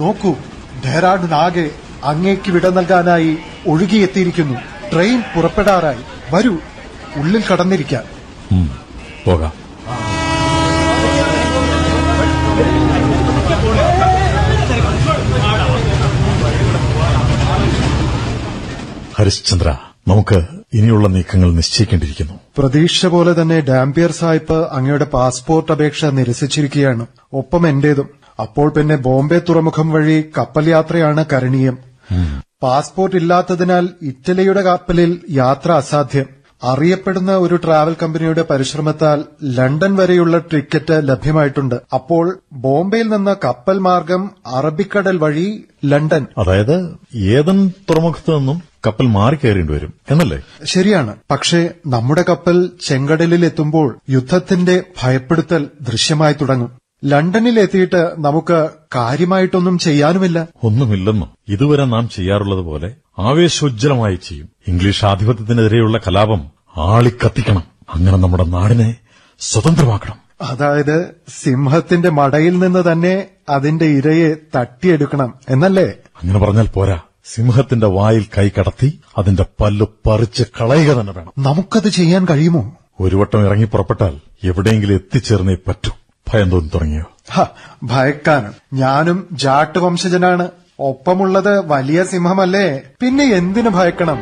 [0.00, 0.32] നോക്കൂ
[0.84, 1.66] ഡെഹ്റാഡൂനാകെ
[2.04, 4.56] അങ്ങേക്ക് വിട നൽകാനായി ഒഴുകിയെത്തിയിരിക്കുന്നു.
[4.92, 6.02] ട്രെയിൻ പുറപ്പെടാറായി.
[6.32, 6.54] വരൂ
[7.16, 8.04] ഉള്ളിൽ കടന്നിരിക്കാൻ
[8.52, 8.66] ഉം,
[9.26, 9.54] പോകാം.
[19.16, 19.68] ഹരിശ്ചന്ദ്ര
[20.10, 20.38] നമുക്ക്
[20.74, 22.34] ഇനിയുള്ള നീക്കങ്ങൾ നിശ്ചയിക്കേണ്ടിയിരിക്കുന്നു.
[22.58, 27.06] പ്രതീക്ഷ പോലെ തന്നെ ഡാംപിയർ സാഹിബ് അങ്ങയുടെ പാസ്പോർട്ട് അപേക്ഷ നിരസിച്ചിരിക്കുകയാണ്.
[27.32, 28.08] ഒപ്പം എന്റേതും.
[28.40, 31.78] അപ്പോൾ പിന്നെ ബോംബെ തുറമുഖം വഴി കപ്പൽ യാത്രയാണ് കരണീയം.
[32.62, 36.26] പാസ്പോർട്ട് ഇല്ലാത്തതിനാൽ ഇറ്റലിയുടെ കപ്പലിൽ യാത്ര അസാധ്യം.
[36.62, 39.24] അറിയപ്പെടുന്ന ഒരു ട്രാവൽ കമ്പനിയുടെ പരിശ്രമത്താൽ
[39.58, 41.74] ലണ്ടൻ വരെയുള്ള ടിക്കറ്റ് ലഭ്യമായിട്ടുണ്ട്.
[41.94, 46.26] അപ്പോൾ ബോംബെയിൽ നിന്ന് കപ്പൽ മാർഗം അറബിക്കടൽ വഴി ലണ്ടൻ.
[46.38, 46.76] അതായത്
[47.36, 49.94] ഏതൻ തുറമുഖത്തു നിന്നും കപ്പൽ മാറിക്കയറേണ്ടി വരും.
[50.10, 50.40] എന്നല്ലേ?
[50.64, 51.16] ശരിയാണ്.
[51.30, 56.72] പക്ഷേ നമ്മുടെ കപ്പൽ ചെങ്കടലിൽ എത്തുമ്പോൾ യുദ്ധത്തിന്റെ ഭയപ്പെടുത്തൽ ദൃശ്യമായി തുടങ്ങും.
[57.04, 60.46] ലണ്ടനിൽ എത്തിയിട്ട് നമുക്ക് കാര്യമായിട്ടൊന്നും ചെയ്യാനുമില്ല.
[60.64, 61.30] ഒന്നുമില്ലെന്നും?
[61.48, 64.48] ഇതുവരെ നാം ചെയ്യാറുള്ളത് പോലെ ആവേശോജ്ജലമായി ചെയ്യും.
[64.68, 67.62] ഇംഗ്ലീഷ് ആധിപത്യത്തിനെതിരെയുള്ള കലാപം ആളിക്കത്തിക്കണം.
[67.94, 68.96] അങ്ങനെ നമ്മുടെ നാടിനെ
[69.38, 70.28] സ്വതന്ത്രമാക്കണം.
[70.40, 75.84] അതായത് സിംഹത്തിന്റെ മടയിൽ നിന്ന് തന്നെ അതിന്റെ ഇരയെ തട്ടിയെടുക്കണം എന്നല്ലേ?
[75.84, 77.00] അങ്ങനെ പറഞ്ഞാൽ പോരാ.
[77.34, 81.32] സിംഹത്തിന്റെ വായിൽ കൈ കടത്തി അതിന്റെ പല്ല് പറിച്ച് കളയുക തന്നെ വേണം.
[81.38, 82.76] നമുക്കത് ചെയ്യാൻ കഴിയുമോ?
[83.00, 85.92] ഒരു വട്ടം ഇറങ്ങി പുറപ്പെട്ടാൽ എവിടെയെങ്കിലും എത്തിച്ചേർന്നേ പറ്റൂ.
[86.32, 87.04] ഭയം തോന്നി തുടങ്ങിയോ?
[87.82, 90.48] ഭയക്കാനും ഞാനും ജാട്ട് വംശജനാണ്
[90.80, 92.82] ഒപ്പമുള്ളത് വലിയ സിംഹമല്ലേ?
[93.00, 94.18] പിന്നെ എന്തിനു ഭയക്കണം?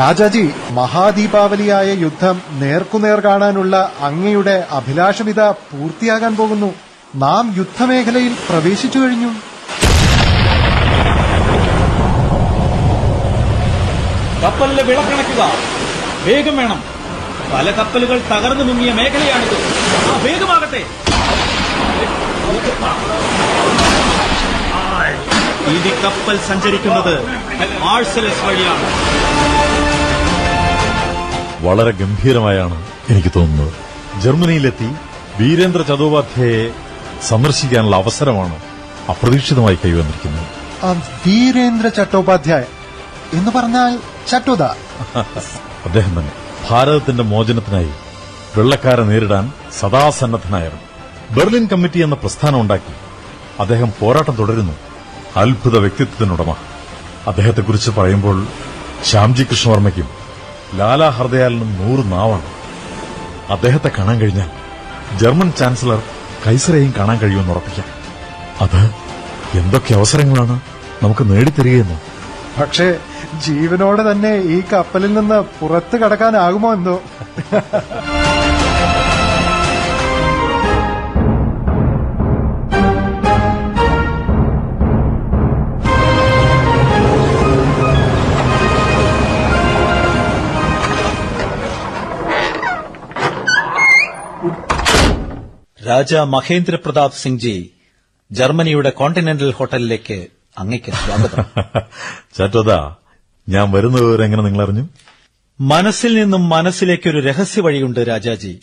[0.00, 6.74] രാജാജി മഹാദീപാവലിയായ യുദ്ധം നേർക്കുനേർ കാണാനുള്ള അങ്ങയുടെ അഭിലാഷമിത പൂർത്തിയാകാൻ പോകുന്നു.
[7.14, 9.30] നാം യുദ്ധമേഖലയിൽ പ്രവേശിച്ചു കഴിഞ്ഞു.
[14.44, 15.52] കപ്പലിലെ വിളക്കണക്കുക
[16.24, 16.80] വേഗം വേണം.
[17.54, 19.56] പല കപ്പലുകൾ തകർന്നു മുങ്ങിയ മേഖലയാണിത്.
[20.12, 20.82] ആ വേഗമാകട്ടെ.
[25.70, 27.14] ഇനി കപ്പൽ സഞ്ചരിക്കുന്നത്
[27.82, 29.19] ആഴ്സലസ് വഴിയാണ്.
[31.62, 33.72] വളരെ ഗംഭീരമായാണ് എനിക്ക് തോന്നുന്നത്.
[34.20, 34.88] ജർമ്മനിയിലെത്തി
[35.40, 36.72] വീരേന്ദ്ര ചതോപാധ്യായെ
[37.28, 38.60] സന്ദർശിക്കാനുള്ള അവസരമാണ്
[39.10, 40.46] അപ്രതീക്ഷിതമായി കൈവന്നിരിക്കുന്നത്.
[41.26, 42.64] വീരേന്ദ്ര ചട്ടോപാധ്യായ
[43.32, 44.62] എന്ന് പറഞ്ഞാൽ ചട്ടോദ
[45.86, 46.32] അദ്ദേഹം തന്നെ
[46.70, 47.90] ഭാരതത്തിന്റെ മോചനത്തിനായി
[48.56, 50.86] വെള്ളക്കാരെ നേരിടാൻ സദാസന്നദ്ധനായിരുന്നു
[51.34, 52.94] ബെർലിൻ കമ്മിറ്റി എന്ന പ്രസ്ഥാനം ഉണ്ടാക്കി
[53.60, 54.72] അദ്ദേഹം പോരാട്ടം തുടരുന്നു.
[55.36, 56.50] അത്ഭുത വ്യക്തിത്വത്തിനുടമ.
[57.26, 58.46] അദ്ദേഹത്തെക്കുറിച്ച് പറയുമ്പോൾ
[59.04, 60.19] ശ്യാംജി കൃഷ്ണവർമ്മയ്ക്കും
[60.74, 62.48] ലാലാ ഹർദയാലിനും നൂറ് നാവാണ്.
[63.50, 64.50] അദ്ദേഹത്തെ കാണാൻ കഴിഞ്ഞാൽ
[65.18, 66.02] ജർമ്മൻ ചാൻസലർ
[66.46, 67.88] കൈസറേയും കാണാൻ കഴിയുമെന്ന് ഉറപ്പിക്കാം.
[68.60, 68.80] അത്
[69.58, 70.60] എന്തൊക്കെ അവസരങ്ങളാണ്
[71.02, 71.98] നമുക്ക് നേടിത്തരികയെന്ന്?
[72.60, 72.98] പക്ഷേ
[73.46, 77.02] ജീവനോടെ തന്നെ ഈ കപ്പലിൽ നിന്ന് പുറത്തു കടക്കാനാകുമോ എന്തോ?
[95.90, 97.70] രാജ മഹേന്ദ്ര പ്രതാപ് സിംഗ് ജി
[98.32, 100.26] ജർമ്മനിയുടെ കോണ്ടിനെന്റൽ ഹോട്ടലിലേക്ക്
[100.58, 101.44] അങ്ങേക്ക് സ്വാഗതം.
[102.38, 102.94] ചാറ്റോദാ
[103.48, 104.88] ഞാൻ വരുന്ന വിവരം എങ്ങനെ നിങ്ങൾ അറിഞ്ഞു
[105.60, 108.60] മനസ്സിൽ നിന്നും മനസ്സിലേക്ക് ഒരു രഹസ്യ വഴിയുണ്ട് രാജാജി.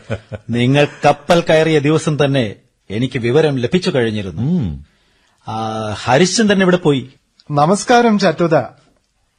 [0.50, 2.54] നിങ്ങൾ കപ്പൽ കയറിയ ദിവസം തന്നെ
[2.90, 4.84] എനിക്ക് വിവരം ലഭിച്ചു കഴിഞ്ഞിരുന്നു.
[5.94, 7.10] ഹരിശ്ചന്ദ്രൻ ഇവിടെ പോയി?
[7.50, 8.56] നമസ്കാരം ചറ്റോദ.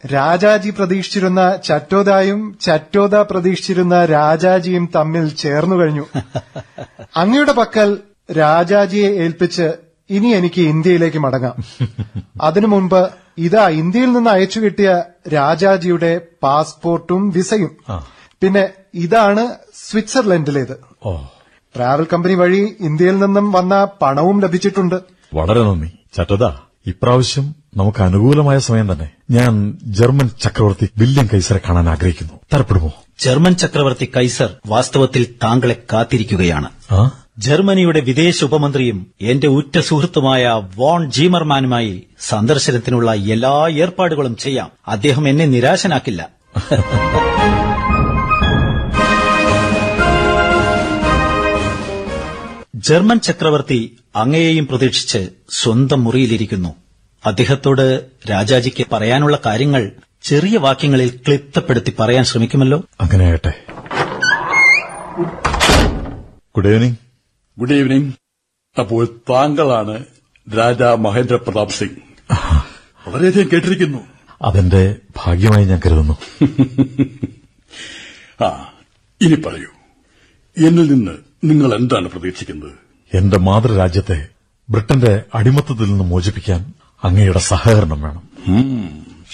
[0.05, 6.05] രാജാജി പ്രതീക്ഷിച്ചിരുന്ന ചറ്റോദായും ചറ്റോദ പ്രതീക്ഷിച്ചിരുന്ന രാജാജിയും തമ്മിൽ ചേർന്നു കഴിഞ്ഞു.
[7.17, 7.97] അങ്ങയുടെ പക്കൽ
[8.37, 9.71] രാജാജിയെ ഏൽപ്പിച്ച്
[10.09, 11.55] ഇനി എനിക്ക് ഇന്ത്യയിലേക്ക് മടങ്ങാം.
[12.41, 18.01] അതിനു മുമ്പ് ഇതാ ഇന്ത്യയിൽ നിന്ന് അയച്ചു കിട്ടിയ രാജാജിയുടെ പാസ്പോർട്ടും വിസയും.
[18.41, 19.47] പിന്നെ ഇതാണ്
[19.89, 20.77] സ്വിറ്റ്സർലൻഡിലേത്.
[21.75, 24.95] ട്രാവൽ കമ്പനി വഴി ഇന്ത്യയിൽ നിന്നും വന്ന പണവും ലഭിച്ചിട്ടുണ്ട്.
[25.33, 25.91] വളരെ നന്ദി.
[26.13, 26.51] ചറ്റോദ
[26.87, 29.11] ഇപ്രാവശ്യം നമുക്ക് അനുകൂലമായ സമയം തന്നെ.
[29.31, 32.33] ഞാൻ ജർമ്മൻ ചക്രവർത്തി വില്യം കൈസറെ കാണാൻ ആഗ്രഹിക്കുന്നു.
[32.53, 32.93] തരപ്പെടുമോ?
[33.19, 36.69] ജർമ്മൻ ചക്രവർത്തി കൈസർ വാസ്തവത്തിൽ താങ്കളെ കാത്തിരിക്കുകയാണ്.
[37.37, 44.71] ജർമ്മനിയുടെ വിദേശ ഉപമന്ത്രിയും എന്റെ ഉറ്റ സുഹൃത്തുമായ വോൺ ജീമർമാനുമായി സന്ദർശനത്തിനുള്ള എല്ലാ ഏർപ്പാടുകളും ചെയ്യാം.
[44.87, 46.29] അദ്ദേഹം എന്നെ നിരാശനാക്കില്ല.
[52.75, 56.75] ജർമ്മൻ ചക്രവർത്തി അങ്ങയെയും പ്രതീക്ഷിച്ച് സ്വന്തം മുറിയിലിരിക്കുന്നു.
[57.25, 62.84] അദ്ദേഹത്തോട് രാജാജിക്ക് പറയാനുള്ള കാര്യങ്ങൾ ചെറിയ വാക്യങ്ങളിൽ ക്ലിപ്തപ്പെടുത്തി പറയാൻ ശ്രമിക്കുമല്ലോ?
[63.01, 63.53] അങ്ങനെയാട്ടെ
[66.55, 66.95] ഗുഡ് ഈവനിങ്
[67.60, 68.12] ഗുഡ് ഈവനിംഗ്
[68.79, 70.05] അപ്പോൾ താങ്കളാണ്
[70.47, 72.01] രാജാ മഹേന്ദ്ര പ്രതാപ് സിംഗ്.
[73.07, 74.07] വളരെയധികം കേട്ടിരിക്കുന്നു.
[74.41, 76.39] അതെന്റെ ഭാഗ്യമായി ഞാൻ കരുതുന്നു.
[78.43, 78.73] ആ
[79.21, 79.67] ഇനി പറയൂ.
[80.57, 81.12] എന്നിൽ നിന്ന്
[81.43, 82.71] നിങ്ങൾ എന്താണ് പ്രതീക്ഷിക്കുന്നത്?
[83.13, 84.27] എന്റെ മാതൃരാജ്യത്തെ
[84.69, 88.29] ബ്രിട്ടന്റെ അടിമത്തത്തിൽ നിന്ന് മോചിപ്പിക്കാൻ അങ്ങയുടെ സഹകരണം വേണം.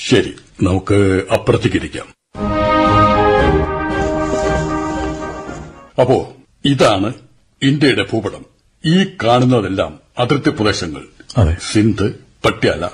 [0.09, 0.35] ശരി.
[0.63, 2.05] നമുക്ക് അപ്പുറത്തേക്കിരിക്കാം
[6.01, 6.33] അപ്പോ
[6.65, 7.13] ഇതാണ്
[7.63, 8.45] ഇന്ത്യയുടെ ഭൂപടം.
[8.85, 11.01] ഈ കാണുന്നതെല്ലാം അതിർത്തി പ്രദേശങ്ങൾ.
[11.37, 11.57] അതെ.
[11.71, 12.13] സിന്ധ്
[12.45, 12.89] പട്യാല.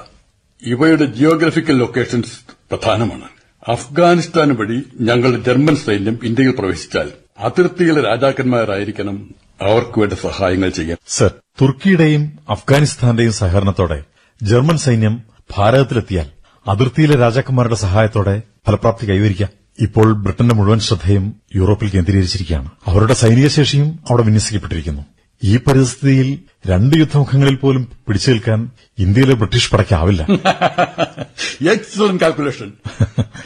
[0.65, 2.31] ഇവയുടെ ജിയോഗ്രഫിക്കൽ ലൊക്കേഷൻസ്
[2.71, 3.29] പ്രധാനമാണ്.
[3.67, 10.97] അഫ്ഗാനിസ്ഥാൻ വഴി ഞങ്ങൾ ജർമ്മൻ സൈന്യം ഇന്ത്യയിൽ പ്രവേശിച്ചാൽ അതിർത്തിയിലെ രാജാക്കന്മാരായിരിക്കണം അവർക്ക് വേണ്ട സഹായങ്ങൾ ചെയ്യാൻ.
[11.07, 14.03] സർ തുർക്കിയുടെയും അഫ്ഗാനിസ്ഥാന്റെയും സഹകരണത്തോടെ
[14.41, 15.21] ജർമ്മൻ സൈന്യം
[15.57, 16.29] ഭാരതത്തിലെത്തിയാൽ
[16.67, 19.49] അതിർത്തിയിലെ രാജാക്കന്മാരുടെ സഹായത്തോടെ ഫലപ്രാപ്തി കൈവരിക്കാം.
[19.79, 22.71] ഇപ്പോൾ ബ്രിട്ടന്റെ മുഴുവൻ ശ്രദ്ധയും യൂറോപ്പിൽ കേന്ദ്രീകരിച്ചിരിക്കുകയാണ്.
[22.87, 25.01] അവരുടെ സൈനിക ശേഷിയും അവിടെ വിന്യസിക്കപ്പെട്ടിരിക്കുന്നു.
[25.43, 28.69] ഈ പരിസ്ഥിതിയിൽ രണ്ട് യുദ്ധമുഖങ്ങളിൽ പോലും പിടിച്ചു നിൽക്കാൻ
[28.99, 30.27] ഇന്ത്യയിലെ ബ്രിട്ടീഷ് പടയ്ക്കാവില്ല.
[32.21, 32.73] കാൽക്കുലേഷൻ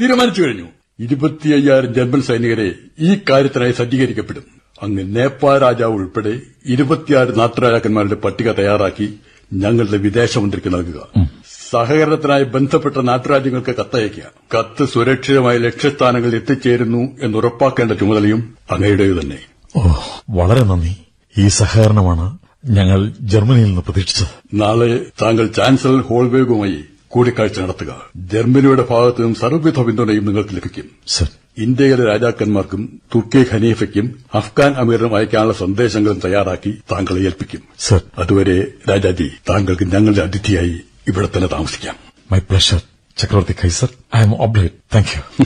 [0.01, 0.65] തീരുമാനിച്ചു കഴിഞ്ഞു.
[0.99, 4.43] ഇരുപത്തിയ്യായിരം ജർമ്മൻ സൈനികരെ ഈ കാര്യത്തിനായി സജ്ജീകരിക്കപ്പെടും.
[4.81, 9.13] അങ്ങ് നേപ്പാൾ രാജാവ് ഉൾപ്പെടെ ഇരുപത്തിയാറ് നാട്ടുരാജാക്കന്മാരുടെ പട്ടിക തയ്യാറാക്കി
[9.53, 11.27] ഞങ്ങളുടെ വിദേശമന്ത്രിക്ക് നൽകുക.
[11.69, 19.39] സഹകരണത്തിനായി ബന്ധപ്പെട്ട നാട്ടുരാജ്യങ്ങൾക്ക് കത്തയക്കുക കത്ത് സുരക്ഷിതമായ ലക്ഷ്യസ്ഥാനങ്ങളിൽ എത്തിച്ചേരുന്നു എന്ന് ഉറപ്പാക്കേണ്ട ചുമതലയും അങ്ങയുടേത് തന്നെ.
[19.75, 19.93] ഓ
[20.29, 20.97] വളരെ നന്ദി.
[21.37, 24.61] ഈ സഹകരണമാണ് ഞങ്ങൾ ജർമ്മനിയിൽ നിന്ന് പ്രതീക്ഷിച്ചത്.
[24.61, 27.95] നാളെ താങ്കൾ ചാൻസലർ ഹോൾവേഗുമായി കൂടിക്കാഴ്ച നടത്തുക.
[28.15, 30.83] ജർമ്മനിയുടെ ഭാഗത്തു നിന്നും സർവവിധ പിന്തുണയും നിങ്ങൾക്ക് ലഭിക്കും.
[31.07, 37.61] സർ ഇന്ത്യയിലെ രാജാക്കന്മാർക്കും തുർക്കി ഖനീഫയ്ക്കും അഫ്ഗാൻ അമീറിനും അയക്കാനുള്ള സന്ദേശങ്ങളും തയ്യാറാക്കി താങ്കളെ ഏൽപ്പിക്കും.
[37.79, 38.01] സർ.
[38.17, 41.95] അതുവരെ രാജാജി താങ്കൾക്ക് ഞങ്ങളുടെ അതിഥിയായി ഇവിടെ തന്നെ താമസിക്കാം.
[42.31, 42.81] മൈ പ്ലഷർ
[43.17, 45.45] ചക്രവർത്തി Kaiser I am obliged thank you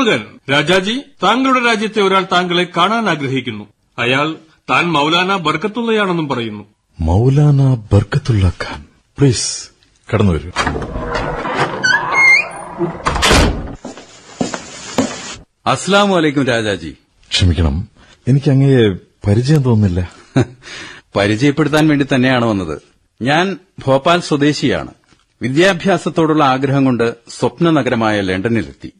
[0.00, 3.64] Murugan Rajaji താങ്കളുടെ രാജ്യത്തെ ഒരാൾ താങ്കളെ കാണാൻ ആഗ്രഹിക്കുന്നു.
[3.98, 4.34] അയാൾ
[4.70, 6.64] താൻ മൗലാന ബർക്കത്തുള്ളയാണെന്നും പറയുന്നു.
[7.00, 8.84] മൗലാന ബർക്കത്തുള്ള ഖാൻ
[9.18, 9.68] പ്ലീസ്
[10.14, 10.50] കടന്നു വരൂ.
[15.66, 16.96] അസ്ലാം വലൈക്കും രാജാജി.
[17.30, 17.88] ക്ഷമിക്കണം.
[18.28, 18.88] എനിക്ക് അങ്ങയെ
[19.26, 20.12] പരിചയം തോന്നുന്നില്ല.
[21.16, 22.82] പരിചയപ്പെടുത്താൻ വേണ്ടി തന്നെയാണ് വന്നത്.
[23.22, 24.90] ഞാൻ ഭോപ്പാൽ സ്വദേശിയാണ്.
[25.42, 28.92] വിദ്യാഭ്യാസത്തോടുള്ള ആഗ്രഹം കൊണ്ട് സ്വപ്ന നഗരമായ ലണ്ടനിലെത്തി.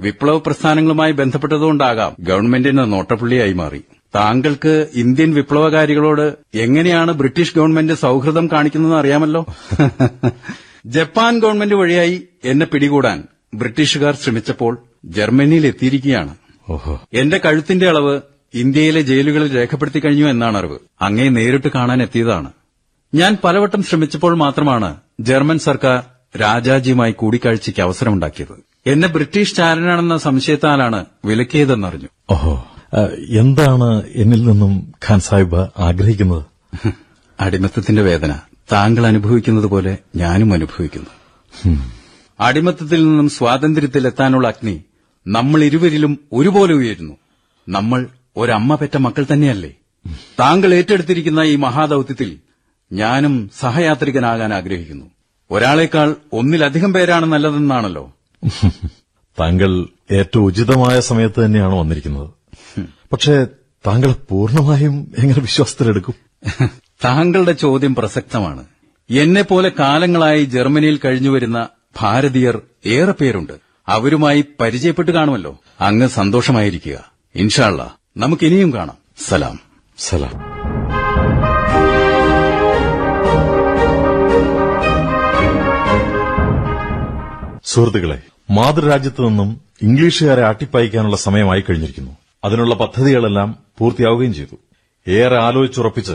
[0.00, 3.82] വിപ്ലവ പ്രസ്ഥാനങ്ങളുമായി ബന്ധപ്പെട്ടതുകൊണ്ടാകാം ഗവൺമെന്റിന് നോട്ടപ്പുള്ളിയായി മാറി.
[4.14, 9.46] താങ്കൾക്ക് ഇന്ത്യൻ വിപ്ലവകാരികളോട് എങ്ങനെയാണ് ബ്രിട്ടീഷ് ഗവൺമെന്റ് സൌഹൃദം കാണിക്കുന്നതെന്ന് അറിയാമല്ലോ?
[10.86, 16.34] ജപ്പാൻ ഗവൺമെന്റ് വഴിയായി എന്നെ പിടികൂടാൻ ബ്രിട്ടീഷുകാർ ശ്രമിച്ചപ്പോൾ ജർമ്മനിയിൽ എത്തിയിരിക്കുകയാണ്.
[17.12, 18.20] എന്റെ കഴുത്തിന്റെ അളവ്
[18.54, 20.78] ഇന്ത്യയിലെ ജയിലുകളിൽ രേഖപ്പെടുത്തി കഴിഞ്ഞു എന്നാണ് അറിവ്.
[21.00, 22.52] അങ്ങേ നേരിട്ട് കാണാൻ എത്തിയതാണ്.
[23.14, 26.02] ഞാൻ പലവട്ടം ശ്രമിച്ചപ്പോൾ മാത്രമാണ് ജർമ്മൻ സർക്കാർ
[26.40, 28.73] രാജാജിയുമായി കൂടിക്കാഴ്ചയ്ക്ക് അവസരമുണ്ടാക്കിയത്.
[28.86, 32.08] എന്നെ ബ്രിട്ടീഷ് ചാരനാണെന്ന സംശയത്താലാണ് വിലക്കിയതെന്നറിഞ്ഞു.
[32.30, 32.66] ഓഹോ.
[33.28, 36.46] എന്താണ് എന്നിൽ നിന്നും ഖാൻ സാഹിബ് ആഗ്രഹിക്കുന്നത്?
[37.40, 38.38] അടിമത്തത്തിന്റെ വേദന.
[38.72, 41.06] താങ്കൾ അനുഭവിക്കുന്നത് പോലെ ഞാനും അനുഭവിക്കുന്നു.
[42.40, 44.84] അടിമത്തത്തിൽ നിന്നും സ്വാതന്ത്ര്യത്തിലെത്താനുള്ള അഗ്നി
[45.26, 47.16] നമ്മൾ ഇരുവരിലും ഒരുപോലെ ഉയരുന്നു.
[47.68, 49.70] നമ്മൾ ഒരമ്മ പെറ്റ മക്കൾ തന്നെയല്ലേ?
[50.40, 52.38] താങ്കൾ ഏറ്റെടുത്തിരിക്കുന്ന ഈ മഹാദൌത്യത്തിൽ
[52.92, 55.06] ഞാനും സഹയാത്രികനാകാൻ ആഗ്രഹിക്കുന്നു.
[55.50, 58.12] ഒരാളേക്കാൾ ഒന്നിലധികം പേരാണ് നല്ലതെന്നാണല്ലോ.
[59.40, 62.30] താങ്കൾ ഏറ്റവും ഉചിതമായ സമയത്ത് തന്നെയാണ് വന്നിരിക്കുന്നത്.
[63.12, 63.46] പക്ഷേ
[63.86, 66.14] താങ്കൾ പൂർണമായും എങ്ങനെ വിശ്വാസത്തിലെടുക്കും?
[67.04, 68.64] താങ്കളുടെ ചോദ്യം പ്രസക്തമാണ്.
[69.10, 71.68] എന്നെപ്പോലെ കാലങ്ങളായി ജർമ്മനിയിൽ കഴിഞ്ഞുവരുന്ന
[72.00, 73.52] ഭാരതീയർ ഏറെ പേരുണ്ട്.
[73.88, 75.60] അവരുമായി പരിചയപ്പെട്ട് കാണുമല്ലോ.
[75.80, 77.12] അങ്ങ് സന്തോഷമായിരിക്കുക.
[77.34, 78.96] ഇൻഷാള്ള നമുക്കിനിയും കാണാം.
[79.18, 79.60] സലാം.
[79.98, 80.54] സലാം.
[87.64, 92.16] സുഹൃത്തുക്കളെ മാതൃരാജ്യത്ത് നിന്നും ഇംഗ്ലീഷുകാരെ അട്ടിപ്പായിക്കാനുള്ള സമയമായി കഴിഞ്ഞിരിക്കുന്നു.
[92.44, 94.56] അതിനുള്ള പദ്ധതികളെല്ലാം പൂർത്തിയാവുകയും ചെയ്തു.
[95.10, 96.12] ഏറെ ആലോചിച്ചുറപ്പിച്ച്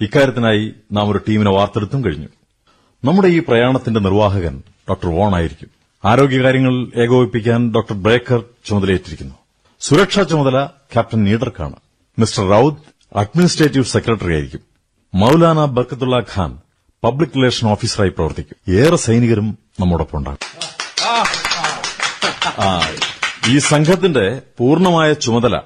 [0.00, 2.28] ഇക്കാര്യത്തിനായി നാം ഒരു ടീമിനെ വാർത്തെടുത്തും കഴിഞ്ഞു.
[3.04, 5.70] നമ്മുടെ ഈ പ്രയാണത്തിന്റെ നിർവാഹകൻ ഡോക്ടർ വോൺ ആയിരിക്കും.
[6.04, 9.34] ആരോഗ്യകാര്യങ്ങൾ ഏകോപിപ്പിക്കാൻ ഡോക്ടർ ബ്രേക്കർ ചുമതലയേറ്റിരിക്കുന്നു.
[9.80, 11.76] സുരക്ഷാ ചുമതല ക്യാപ്റ്റൻ നീഡർക്കാണ്
[12.18, 12.76] മിസ്റ്റർ റൌദ്
[13.16, 14.60] അഡ്മിനിസ്ട്രേറ്റീവ് സെക്രട്ടറി ആയിരിക്കും.
[15.14, 16.58] മൌലാന ബർക്കത്തുള്ള ഖാൻ
[17.04, 18.74] പബ്ലിക് റിലേഷൻ ഓഫീസറായി പ്രവർത്തിക്കും.
[18.74, 20.64] ഏറെ സൈനികരും നമ്മോടൊപ്പം ഉണ്ടാകും.
[23.48, 25.60] ഈ സംഘത്തിന്റെ പൂർണമായ ചുമതല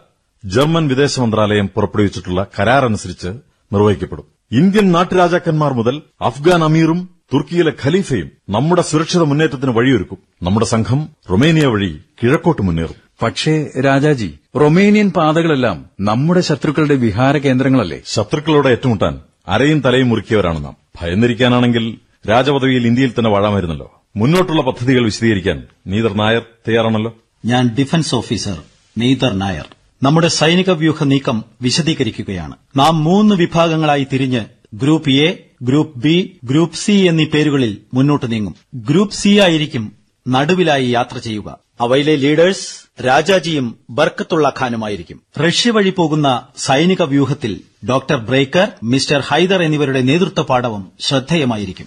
[0.44, 3.28] ജർമ്മൻ വിദേശ മന്ത്രാലയം പുറപ്പെടുവിച്ചിട്ടുള്ള കരാറനുസരിച്ച്
[3.72, 4.24] നിർവഹിക്കപ്പെടും.
[4.52, 10.18] ഇന്ത്യൻ നാട്ടുരാജാക്കന്മാർ മുതൽ അഫ്ഗാൻ അമീറും തുർക്കിയിലെ ഖലീഫയും നമ്മുടെ സുരക്ഷിത മുന്നേറ്റത്തിന് വഴിയൊരുക്കും.
[10.42, 12.94] നമ്മുടെ സംഘം റൊമേനിയ വഴി കിഴക്കോട്ട് മുന്നേറും.
[13.22, 18.02] പക്ഷേ രാജാജി റൊമേനിയൻ പാതകളെല്ലാം നമ്മുടെ ശത്രുക്കളുടെ വിഹാര കേന്ദ്രങ്ങളല്ലേ?
[18.06, 20.76] ശത്രുക്കളോട് ഏറ്റുമുട്ടാൻ അരയും തലയും മുറുക്കിയവരാണ് നാം.
[21.02, 21.98] ഭയന്നിരിക്കാനാണെങ്കിൽ
[22.30, 23.97] രാജപദവിയിൽ ഇന്ത്യയിൽ തന്നെ വാഴാമായിരുന്നല്ലോ.
[24.18, 27.16] മുന്നോട്ടുള്ള പദ്ധതികൾ വിശദീകരിക്കാൻ നീതർ നായർ തയ്യാറാണല്ലോ.
[27.44, 28.62] ഞാൻ ഡിഫൻസ് ഓഫീസർ
[28.98, 29.66] നീതർ നായർ.
[30.02, 32.56] നമ്മുടെ സൈനിക വ്യൂഹ നീക്കം വിശദീകരിക്കുകയാണ്.
[32.76, 38.54] നാം മൂന്ന് വിഭാഗങ്ങളായി തിരിഞ്ഞ് group A group B group C എന്നീ പേരുകളിൽ മുന്നോട്ട് നീങ്ങും.
[38.74, 39.92] ഗ്രൂപ്പ് സി ആയിരിക്കും
[40.28, 41.58] നടുവിലായി യാത്ര ചെയ്യുക.
[41.80, 42.66] അവയിലെ ലീഡേഴ്സ്
[43.06, 47.52] രാജാജിയും ബർക്കത്തുള്ള ഖാനുമായിരിക്കും റഷ്യ വഴി പോകുന്ന സൈനിക വ്യൂഹത്തിൽ
[47.88, 51.86] ഡോക്ടർ ബ്രേക്കർ മിസ്റ്റർ ഹൈദർ എന്നിവരുടെ നേതൃത്വ പാഠവും ശ്രദ്ധേയമായിരിക്കും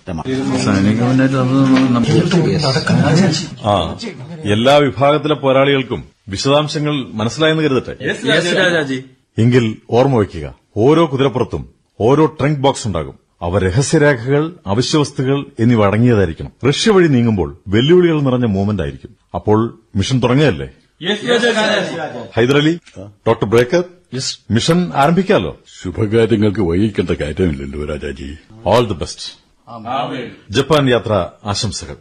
[4.53, 7.93] എല്ലാ വിഭാഗത്തിലെ പോരാളികൾക്കും വിശദാംശങ്ങൾ മനസ്സിലായെന്ന് കരുതട്ടെ?
[8.57, 8.97] രാജാജി
[9.37, 11.63] എങ്കിൽ ഓർമ്മ വയ്ക്കുക ഓരോ കുതിരപ്പുറത്തും
[11.99, 13.15] ഓരോ ട്രങ്ക് ബോക്സ് ഉണ്ടാകും.
[13.41, 16.51] അവ രഹസ്യരേഖകൾ അവശ്യവസ്തുക്കൾ എന്നിവ അടങ്ങിയതായിരിക്കണം.
[16.67, 19.15] റഷ്യ വഴി നീങ്ങുമ്പോൾ വെല്ലുവിളികൾ നിറഞ്ഞ മൂവ്മെന്റ് ആയിരിക്കും.
[19.35, 20.69] അപ്പോൾ മിഷൻ തുടങ്ങുകയല്ലേ?
[22.35, 22.79] ഹൈദരലി
[23.27, 23.83] ഡോക്ടർ ബ്രേക്കർ
[24.51, 28.29] മിഷൻ ആരംഭിക്കാമല്ലോ ശുഭകാര്യങ്ങൾക്ക് വൈകിക്കേണ്ട കാര്യമില്ലല്ലോ Rajaji.
[28.65, 29.27] All the best
[30.49, 31.13] Japan യാത്ര
[31.45, 31.97] ആശംസകൾ.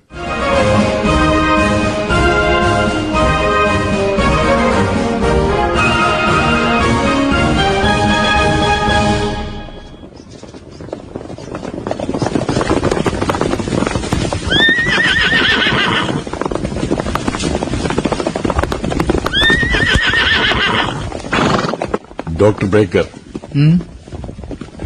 [22.41, 23.05] Doctor Breaker.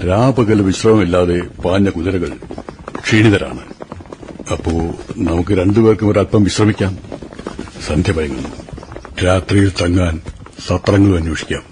[0.08, 2.32] രാപകൽ വിശ്രമമില്ലാതെ പാഞ്ഞ കുതിരകൾ
[3.04, 3.60] ക്ഷീണിതരാണ്.
[4.52, 4.72] അപ്പോ
[5.16, 6.98] നമുക്ക് രണ്ടുപേർക്കും ഒരല്പം വിശ്രമിക്കാം.
[7.86, 8.48] സന്ധ്യ ഭയങ്ങുന്നു
[9.24, 10.20] രാത്രിയിൽ തങ്ങാൻ
[10.68, 11.62] സത്രങ്ങളും അന്വേഷിക്കാം.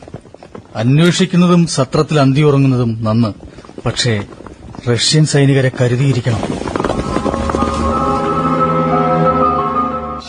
[0.76, 3.34] അന്വേഷിക്കുന്നതും സത്രത്തിൽ അന്തിയുറങ്ങുന്നതും നന്ന്.
[3.86, 4.26] പക്ഷേ
[4.92, 6.40] റഷ്യൻ സൈനികരെ കരുതിയിരിക്കണം.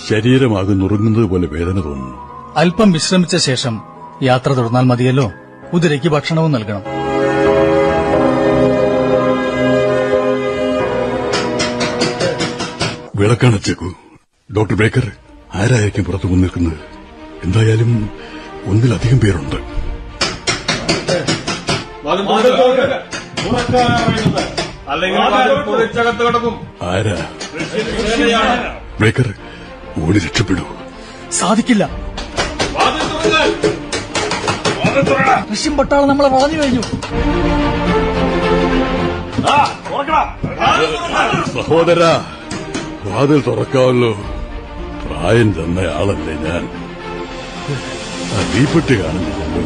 [0.10, 2.18] ശരീരമാകെ നുറുങ്ങുന്നത് പോലെ വേദന തോന്നുന്നു.
[2.56, 3.82] അല്പം വിശ്രമിച്ച ശേഷം
[4.24, 5.32] യാത്ര തുടർന്നാൽ മതിയല്ലോ?
[5.74, 6.84] കുതിരയ്ക്ക് ഭക്ഷണവും നൽകണം.
[13.16, 13.90] വിളക്കണച്ചേക്കൂ
[14.56, 15.12] ഡോക്ടർ ബേക്കർ
[15.56, 16.80] ആരായിരിക്കും പുറത്തു വന്ന് നിൽക്കുന്നത്?
[17.44, 18.10] എന്തായാലും
[18.66, 19.56] ഒന്നിലധികം പേരുണ്ട്.
[26.82, 27.18] ആരാ?
[29.00, 29.34] ബ്രേക്കർ
[30.04, 30.66] ഓടി രക്ഷപ്പെടൂ.
[31.32, 31.90] സാധിക്കില്ല.
[35.52, 36.82] റഷ്യൻ പട്ടാളം നമ്മളെ വളഞ്ഞു കഴിഞ്ഞു.
[41.56, 42.02] സഹോദര
[43.08, 44.12] വാതിൽ തുറക്കാമല്ലോ.
[45.06, 46.64] പ്രായം തന്ന ആളല്ലേ ഞാൻ.
[48.36, 49.64] ആ തീപ്പെട്ടി കാണുന്നില്ലല്ലോ.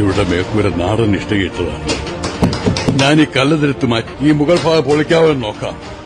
[0.00, 1.86] ഇവിടെ മേൽക്കൂര നാടൻ ഇഷ്ടകേട്ടതാണ്
[3.02, 5.99] ഞാൻ ഈ കല്ലെതിരത്തുമായി ഈ മുഗൾ ഭാഗം പൊളിക്കാമെന്ന് നോക്കാം.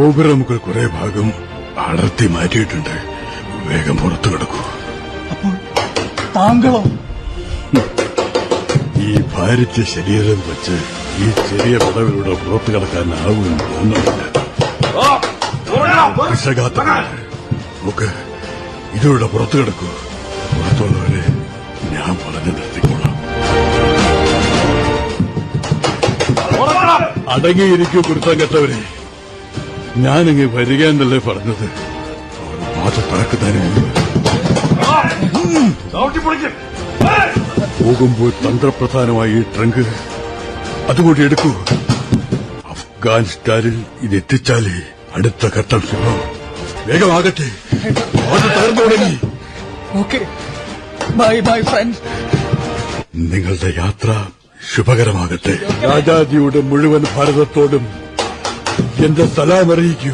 [0.00, 1.32] ഗോപുരമുകൾ കുറെ ഭാഗം
[1.78, 2.92] അടർത്തി മാറ്റിയിട്ടുണ്ട്.
[3.68, 4.60] വേഗം പുറത്തു കിടക്കൂ.
[5.30, 5.52] അപ്പോൾ
[6.36, 6.82] താങ്കളോ?
[9.00, 10.76] ഈ ഭാരിച്ച ശരീരം വെച്ച്
[11.18, 14.22] ഈ ചെറിയ പടവിലൂടെ പുറത്തു കിടക്കാനാവുമെന്ന് തോന്നുന്നില്ല
[16.30, 17.12] വിഷഘാതമാണ്.
[17.84, 18.08] നോക്ക്
[18.94, 19.86] ഇതിലൂടെ പുറത്തു കിടക്കൂ.
[20.54, 21.24] പുറത്തുള്ളവരെ
[21.92, 23.16] ഞാൻ പറഞ്ഞു നിർത്തിക്കോളാം.
[27.30, 28.99] അടങ്ങിയിരിക്കൂ കുരുത്തം കെട്ടവരെ.
[30.04, 31.66] ഞാനിങ്ങ് വരിക എന്നല്ലേ പറഞ്ഞത്
[32.76, 34.00] പാത പറക്കുന്നതിന് മുമ്പ്
[37.82, 39.84] പോകുമ്പോൾ തന്ത്രപ്രധാനമായി ഈ ട്രങ്ക്.
[40.88, 41.50] അതുകൂടി എടുക്കൂ.
[42.70, 44.76] അഫ്ഗാനിസ്ഥാനിൽ ഇത് എത്തിച്ചാലേ
[45.16, 46.18] അടുത്ത ഘട്ടം സിംഹം.
[46.86, 47.48] വേഗമാകട്ടെ.
[48.16, 49.14] പാത തകർന്നു തുടങ്ങി.
[49.98, 50.20] ഓക്കെ.
[51.14, 52.02] ബൈ ബൈ ഫ്രണ്ട്സ്
[53.14, 54.10] നിങ്ങളുടെ യാത്ര
[54.74, 55.54] ശുഭകരമാകട്ടെ.
[55.84, 57.84] രാജാജിയുടെ മുഴുവൻ ഭാരതത്തോടും
[59.06, 60.12] എന്റെ സലാം അറിയിക്കൂ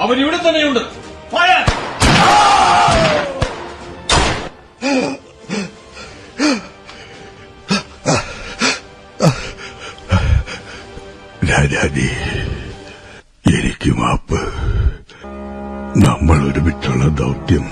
[0.00, 0.82] അവൻ ഇവിടെ തന്നെയുണ്ട്
[11.50, 12.08] രാജാജി
[13.56, 14.40] എനിക്ക് മാപ്പ്.
[16.06, 17.66] നമ്മൾ ഒരുമിച്ചുള്ള ദൗത്യം.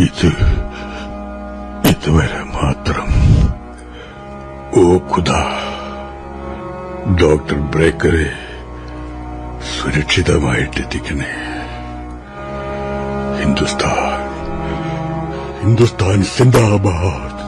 [0.00, 0.28] ഇത്
[2.02, 3.08] ഇതുവരെ മാത്രം
[4.74, 5.40] ഓ ഖുദാ
[7.20, 8.28] ഡോക്ടർ ബ്രേക്കറെ
[9.72, 11.32] സുരക്ഷിതമായിട്ടെത്തിക്കണേ
[13.40, 14.22] ഹിന്ദുസ്ഥാൻ
[15.60, 17.44] ഹിന്ദുസ്ഥാൻ സിന്ദാബാദ്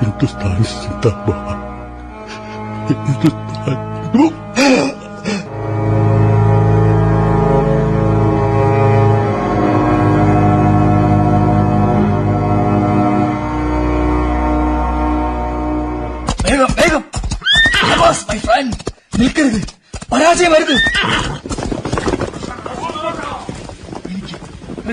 [0.00, 1.56] ഹിന്ദുസ്ഥാൻ സിന്ദാബാദ്
[2.90, 3.78] ഹിന്ദുസ്ഥാൻ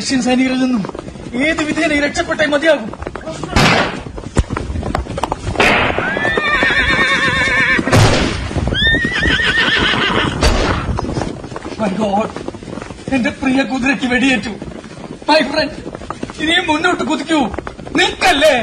[0.07, 0.83] റഷ്യൻ സൈനികരിൽ നിന്നും
[1.45, 2.89] ഏത് വിധേന രക്ഷപ്പെട്ടേ മതിയാകും.
[13.13, 14.49] എന്റെ പ്രിയ കുതിരയ്ക്ക് വെടിയേറ്റു.
[15.29, 15.73] മൈ ഫ്രണ്ട്
[16.43, 17.39] ഇനിയും മുന്നോട്ട് കുതിക്കൂ.
[17.99, 18.55] നിൽക്കല്ലേ?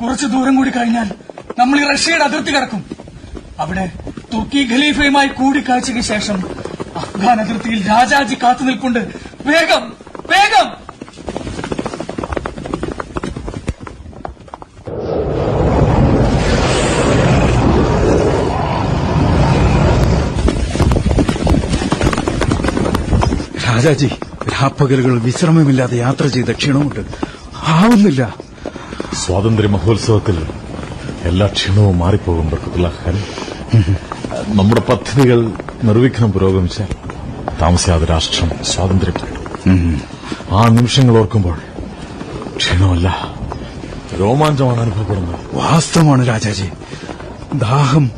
[0.00, 1.10] കുറച്ചു ദൂരം കൂടി കഴിഞ്ഞാൽ
[1.58, 2.84] നമ്മൾ ഈ റഷ്യയുടെ അതിർത്തി കടക്കും.
[3.58, 3.90] അവിടെ
[4.32, 6.42] തുർക്കി ഖലീഫയുമായി കൂടിക്കാഴ്ചയ്ക്ക് ശേഷം
[6.96, 8.98] അഫ്ഗാൻ അതിർത്തിയിൽ രാജാജി കാത്തു നിൽപ്പുണ്ട്.
[8.98, 9.97] വേഗം വേഗം!
[23.78, 24.06] രാജാജി
[24.52, 27.00] രാപ്പകലുകൾ വിശ്രമമില്ലാതെ യാത്ര ചെയ്ത ക്ഷീണമുണ്ട്.
[27.66, 28.34] ആവുന്നില്ല.
[29.26, 30.46] സ്വാതന്ത്ര്യ മഹോത്സവത്തിൽ
[31.22, 33.24] എല്ലാ ക്ഷീണവും മാറിപ്പോകും ബർക്കത്തുള്ള ഖാൻ
[34.56, 35.50] നമ്മുടെ പദ്ധതികൾ
[35.84, 36.88] നിർവിഘ്നം പുരോഗമിച്ചാൽ
[37.60, 39.70] താമസിയാതെ രാഷ്ട്രം സ്വാതന്ത്ര്യപ്പെട്ടു.
[40.54, 41.58] ആ നിമിഷങ്ങൾ ഓർക്കുമ്പോൾ
[42.56, 43.32] ക്ഷീണമല്ല
[44.20, 45.56] രോമാഞ്ചമാണ് അനുഭവപ്പെടുന്നത്.
[45.56, 46.68] വാസ്തവമാണ് രാജാജി.
[47.54, 48.10] ദാഹം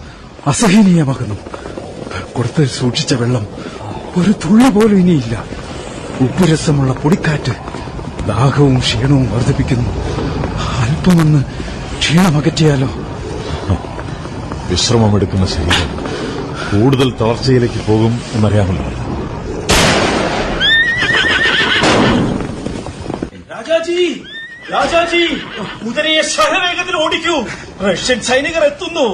[0.46, 1.34] അസഹനീയമാകുന്നു.
[2.36, 3.46] കൊടുത്ത് സൂക്ഷിച്ച വെള്ളം
[4.16, 5.44] ഒരു തുള്ളി പോലും ഇനിയില്ല.
[6.20, 7.52] ഉപ്പുരസമുള്ള പൊടിക്കാറ്റ്
[8.26, 9.90] ദാഹവും ക്ഷീണവും വർദ്ധിപ്പിക്കുന്നു.
[10.80, 11.44] അല്പമൊന്ന്
[11.98, 12.88] ക്ഷീണമകറ്റിയാലോ
[14.70, 15.88] വിശ്രമമെടുക്കുന്ന ശരീരം
[16.72, 18.84] കൂടുതൽ തളർച്ചയിലേക്ക് പോകും എന്നറിയാമല്ലോ.
[23.50, 24.22] രാജാജി
[24.72, 25.22] രാജാജി
[25.86, 27.36] കുതിരയെ ശരവേഗത്തിൽ ഓടിക്കൂ.
[27.86, 29.06] റഷ്യൻ സൈനികർ എത്തുന്നു.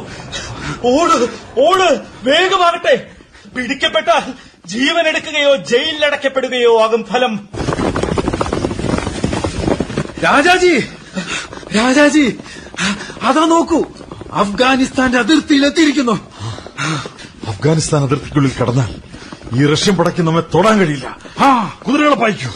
[0.84, 1.28] ഓട്
[1.60, 3.06] ഓട് വേഗമാകട്ടെ.
[3.56, 7.48] പിടിക്കപ്പെട്ടാൽ ജീവൻ എടുക്കുകയോ ജയിലിലടക്കപ്പെടുകയോ ആകും ഫലം.
[10.24, 10.80] രാജാജി!
[11.76, 12.36] രാജാജി!
[13.22, 13.84] അതാ നോക്കൂ.
[14.32, 16.30] അഫ്ഗാനിസ്ഥാന്റെ അതിർത്തിയിൽ എത്തിയിരിക്കുന്നു.
[17.48, 18.94] അഫ്ഗാനിസ്ഥാൻ അതിർത്തിക്കുള്ളിൽ കടന്നാൽ
[19.60, 21.16] ഈ റഷ്യൻ പടയ്ക്ക് നമ്മെ തൊടാൻ കഴിയില്ല.
[21.40, 22.50] ആ കുതിരകളെ പായിക്കൂ.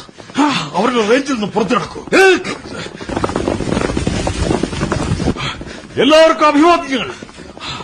[0.75, 2.01] അവരുടെ റേഞ്ചിൽ നിന്ന് പുറത്തു കിടക്കൂ
[6.03, 7.11] എല്ലാവർക്കും അഭിവാദ്യങ്ങൾ.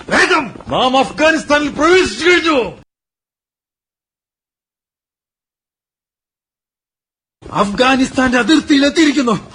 [0.08, 0.44] വേഗം.
[0.68, 2.85] നാം അഫ്ഗാനിസ്ഥാനിൽ പ്രവേശിച്ചു കഴിഞ്ഞു.
[7.52, 9.50] അഫ്ഗാനിസ്ഥാന്റെ അതിർത്തിയിൽ എത്തിയിരിക്കുന്നു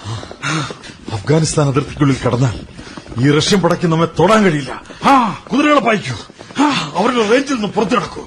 [1.13, 2.59] അഫ്ഗാനിസ്ഥാൻ അതിർത്തിക്കുള്ളിൽ കടന്നാൽ
[3.25, 4.81] ഈ റഷ്യൻ പടയ്ക്ക് നമ്മെ തൊടാൻ കഴിയില്ല.
[5.05, 5.43] ആ.
[5.51, 6.15] കുതിരകളെ പായിക്കൂ.
[6.95, 8.25] അവരുടെ റേഞ്ചിൽ നിന്ന് പുറത്തു കിടക്കൂ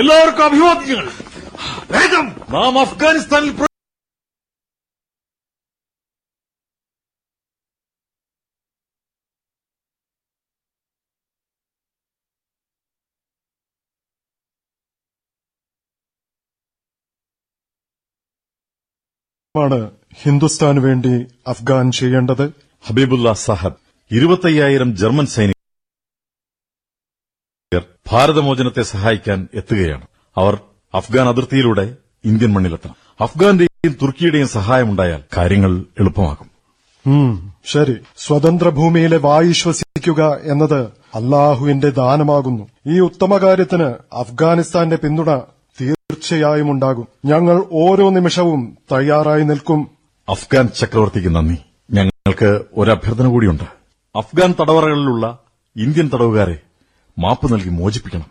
[0.00, 1.08] എല്ലാവർക്കും അഭിവാദ്യങ്ങൾ.
[1.90, 2.32] വേഗം.
[2.50, 3.50] നാം അഫ്ഗാനിസ്ഥാനിൽ
[19.58, 19.90] ാണ്
[20.22, 22.52] ഹിന്ദുസ്ഥാന് വേണ്ടി അഫ്ഗാൻ ചെയ്യേണ്ടത്.
[22.86, 23.74] ഹബീബുല്ല സാഹബ്
[24.10, 25.54] ഇരുപത്തയ്യായിരം ജർമ്മൻ സൈനികർ
[28.12, 30.06] ഭാരതമോചനത്തെ സഹായിക്കാൻ എത്തുകയാണ്.
[30.36, 30.58] അവർ
[30.94, 32.94] അഫ്ഗാൻ അതിർത്തിയിലൂടെ ഇന്ത്യൻ മണ്ണിലെത്തണം.
[33.20, 36.50] അഫ്ഗാന്റെയും തുർക്കിയുടെയും സഹായമുണ്ടായാൽ കാര്യങ്ങൾ എളുപ്പമാകും.
[37.64, 37.96] ശരി.
[38.16, 42.68] സ്വതന്ത്ര ഭൂമിയിലെ വായു ശ്വസിക്കുക എന്നത് അള്ളാഹുവിന്റെ ദാനമാകുന്നു.
[42.86, 45.40] ഈ ഉത്തമകാര്യത്തിന് അഫ്ഗാനിസ്ഥാന്റെ പിന്തുണ
[46.10, 47.08] തീർച്ചയായും ഉണ്ടാകും.
[47.24, 49.90] ഞങ്ങൾ ഓരോ നിമിഷവും തയ്യാറായി നിൽക്കും.
[50.28, 51.58] അഫ്ഗാൻ ചക്രവർത്തിക്ക് നന്ദി.
[51.90, 53.64] ഞങ്ങൾക്ക് ഒരു അഭ്യർത്ഥന കൂടിയുണ്ട്.
[54.16, 55.38] അഫ്ഗാൻ തടവറകളിലുള്ള
[55.76, 56.58] ഇന്ത്യൻ തടവുകാരെ
[57.18, 58.26] മാപ്പ് നൽകി മോചിപ്പിക്കണം.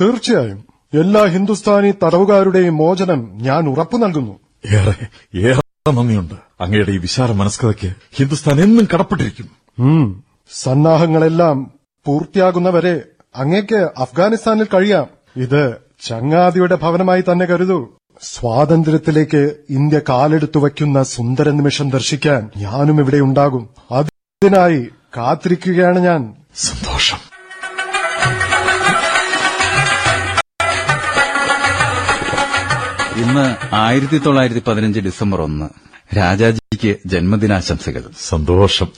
[0.00, 0.64] തീർച്ചയായും.
[0.94, 4.40] എല്ലാ ഹിന്ദുസ്ഥാനി തടവുകാരുടെയും മോചനം ഞാൻ ഉറപ്പു നൽകുന്നു.
[4.72, 4.94] ഏറെ
[5.38, 6.34] ഏറെ നന്ദിയുണ്ട്.
[6.60, 9.48] അങ്ങയുടെ ഈ വിശാല മനസ്കഥയ്ക്ക് ഹിന്ദുസ്ഥാൻ എന്നും കടപ്പെട്ടിരിക്കും.
[10.52, 11.70] സന്നാഹങ്ങളെല്ലാം
[12.06, 13.02] പൂർത്തിയാകുന്നവരെ
[13.36, 15.06] അങ്ങേക്ക് അഫ്ഗാനിസ്ഥാനിൽ കഴിയാം.
[15.36, 17.96] ഇത് ചങ്ങാതിയുടെ ഭവനമായി തന്നെ കരുതൂ.
[18.22, 23.68] സ്വാതന്ത്ര്യത്തിലേക്ക് ഇന്ത്യ കാലെടുത്തു വയ്ക്കുന്ന സുന്ദര നിമിഷം ദർശിക്കാൻ ഞാനും ഇവിടെ ഉണ്ടാകും.
[23.92, 26.34] അതിനായി കാത്തിരിക്കുകയാണ് ഞാൻ.
[26.56, 27.16] സന്തോഷം.
[33.16, 35.68] ഇന്ന് ആയിരത്തി തൊള്ളായിരത്തി പതിനഞ്ച് ഡിസംബർ ഒന്ന്.
[36.16, 38.04] രാജാജിക്ക് ജന്മദിനാശംസകൾ.
[38.28, 38.88] സന്തോഷം.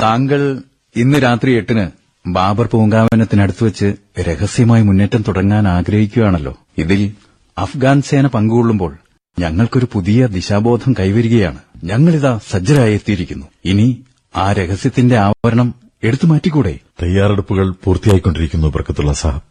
[0.00, 0.62] താങ്കൾ
[0.96, 6.54] ഇന്ന് രാത്രി എട്ടിന് ബാബർ പൂങ്കാവനത്തിനടുത്ത് വെച്ച് രഹസ്യമായി മുന്നേറ്റം തുടങ്ങാൻ ആഗ്രഹിക്കുകയാണല്ലോ.
[6.78, 7.12] ഇതിൽ
[7.58, 8.92] അഫ്ഗാൻ സേന പങ്കുകൊള്ളുമ്പോൾ
[9.38, 11.58] ഞങ്ങൾക്കൊരു പുതിയ ദിശാബോധം കൈവരികയാണ്.
[11.84, 14.04] ഞങ്ങളിതാ സജ്ജരായെത്തിയിരിക്കുന്നു ഇനി
[14.36, 16.78] ആ രഹസ്യത്തിന്റെ ആവരണം എടുത്തു മാറ്റിക്കൂടെ?
[17.02, 19.42] തയ്യാറെടുപ്പുകൾ പൂർത്തിയായിക്കൊണ്ടിരിക്കുന്നു ബർക്കത്തുള്ള സാഹബ്.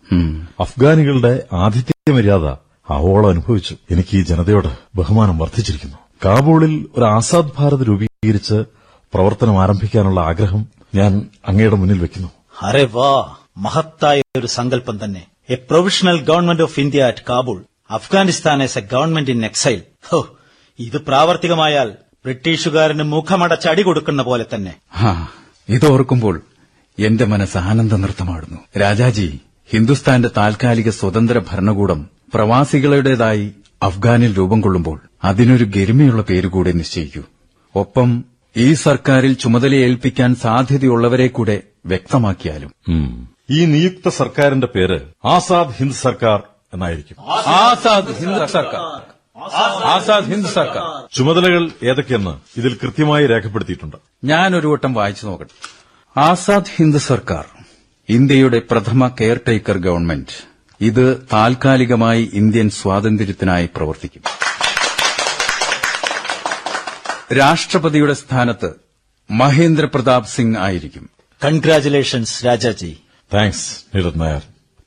[0.59, 2.45] അഫ്ഗാനികളുടെ ആതിഥ്യ മര്യാദ
[2.89, 3.75] ആവോളം അനുഭവിച്ചു.
[3.91, 5.97] എനിക്ക് ഈ ജനതയോട് ബഹുമാനം വർദ്ധിച്ചിരിക്കുന്നു.
[6.25, 8.57] കാബൂളിൽ ഒരു ആസാദ് ഭാരത് രൂപീകരിച്ച്
[9.13, 11.11] പ്രവർത്തനം ആരംഭിക്കാനുള്ള ആഗ്രഹം ഞാൻ
[11.47, 12.29] അങ്ങയുടെ മുന്നിൽ വെക്കുന്നു.
[12.67, 13.11] അരെ വാ
[13.57, 15.27] മഹത്തായ ഒരു സങ്കല്പം തന്നെ.
[15.49, 20.19] A provisional government of India at Kabul Afghanistan as a government in exile ഹോ
[20.79, 21.89] ഇത് പ്രാവർത്തികമായാൽ
[22.25, 24.73] ബ്രിട്ടീഷുകാരന് മുഖമടച്ച് അടി കൊടുക്കുന്ന പോലെ തന്നെ.
[25.69, 26.41] ഇതോർക്കുമ്പോൾ
[26.97, 28.59] എന്റെ മനസ്സ് ആനന്ദ നൃത്തമാടുന്നു.
[28.79, 29.39] രാജാജി
[29.71, 33.51] ഹിന്ദുസ്ഥാന്റെ താൽക്കാലിക സ്വതന്ത്ര ഭരണകൂടം പ്രവാസികളുടേതായി
[33.83, 37.23] അഫ്ഗാനിൽ രൂപം കൊള്ളുമ്പോൾ അതിനൊരു ഗരിമയുള്ള പേരുകൂടെ നിശ്ചയിക്കൂ.
[37.75, 38.25] ഒപ്പം
[38.57, 42.71] ഈ സർക്കാരിൽ ചുമതലയേൽപ്പിക്കാൻ സാധ്യതയുള്ളവരെ കൂടെ വ്യക്തമാക്കിയാലും.
[43.49, 47.17] ഈ നിയുക്ത സർക്കാരിന്റെ പേര് ആസാദ് ഹിന്ദ് സർക്കാർ എന്നായിരിക്കും.
[47.47, 49.01] ആസാദ് ഹിന്ദ് സർക്കാർ.
[49.83, 51.15] ആസാദ് ഹിന്ദ് സർക്കാർ.
[51.17, 53.97] ചുമതലകൾ ഏതൊക്കെയെന്ന് ഇതിൽ കൃത്യമായി രേഖപ്പെടുത്തിയിട്ടുണ്ട്.
[54.23, 55.55] ഞാൻ ഒരു വട്ടം വായിച്ചു നോക്കട്ടെ.
[56.19, 57.45] ആസാദ് ഹിന്ദ് സർക്കാർ
[58.09, 60.49] ഇന്ത്യയുടെ പ്രഥമ കെയർടേക്കർ ഗവൺമെന്റ്
[60.81, 64.21] ഇത് താൽക്കാലികമായി ഇന്ത്യൻ സ്വാതന്ത്ര്യത്തിനായി പ്രവർത്തിക്കും.
[67.37, 68.69] രാഷ്ട്രപതിയുടെ സ്ഥാനത്ത്
[69.31, 71.09] മഹേന്ദ്ര പ്രതാപ് സിംഗ് ആയിരിക്കും.
[71.43, 72.97] കൺഗ്രാചുലേഷൻസ് രാജാജി
[73.33, 74.41] താങ്ക്സ് നീരജ് നായർ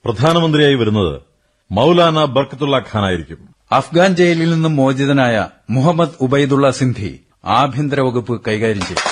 [0.04, 1.22] പ്രധാനമന്ത്രിയായി വരുന്നത്
[1.70, 3.54] മൌലാന ബർക്കത്തുള്ള ഖാൻ ആയിരിക്കും.
[3.72, 9.08] അഫ്ഗാൻ ജയിലിൽ നിന്നും മോചിതനായ മുഹമ്മദ് ഉബൈദുള്ള സിന്ധി ആഭ്യന്തര വകുപ്പ് കൈകാര്യം ചെയ്തു.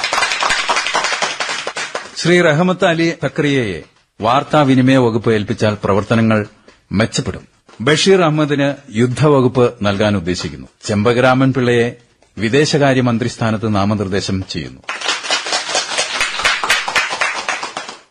[2.16, 3.82] ശ്രീ റഹമത്ത് അലി തക്രിയയെ
[4.20, 6.46] വാർത്താവിനിമയ വകുപ്പ് ഏൽപ്പിച്ചാൽ പ്രവർത്തനങ്ങൾ
[6.92, 7.48] മെച്ചപ്പെടും.
[7.80, 10.68] ബഷീർ അഹമ്മദിന് യുദ്ധവകുപ്പ് നൽകാൻ ഉദ്ദേശിക്കുന്നു.
[10.84, 11.96] ചെമ്പകരാമൻ പിള്ളയെ
[12.38, 14.80] വിദേശകാര്യമന്ത്രി സ്ഥാനത്ത് നാമനിർദ്ദേശം ചെയ്യുന്നു.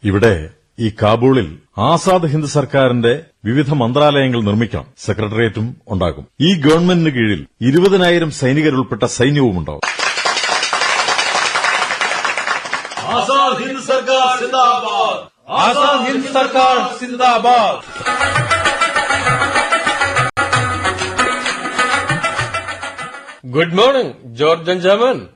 [0.03, 1.47] ഇവിടെ ഈ കാബൂളിൽ
[1.77, 4.85] ആസാദ് ഹിന്ദ് സർക്കാരിന്റെ വിവിധ മന്ത്രാലയങ്ങൾ നിർമ്മിക്കാം.
[5.05, 6.27] സെക്രട്ടേറിയറ്റും ഉണ്ടാകും.
[6.41, 9.81] ഈ ഗവൺമെന്റിന് കീഴിൽ ഇരുപതിനായിരം സൈനികരുൾപ്പെട്ട സൈന്യവും ഉണ്ടാവും.
[13.09, 13.57] ആസാദ്
[16.07, 17.79] ഹിന്ദ് സർക്കാർ സിന്ദാബാദ്.
[23.45, 25.27] Good morning George Benjamin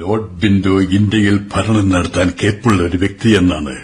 [0.00, 3.74] lord Bindo ഇന്ത്യയിൽ ഭരണം നടത്താൻ കേപ്പുള്ള ഒരു വ്യക്തിയെന്നാണ്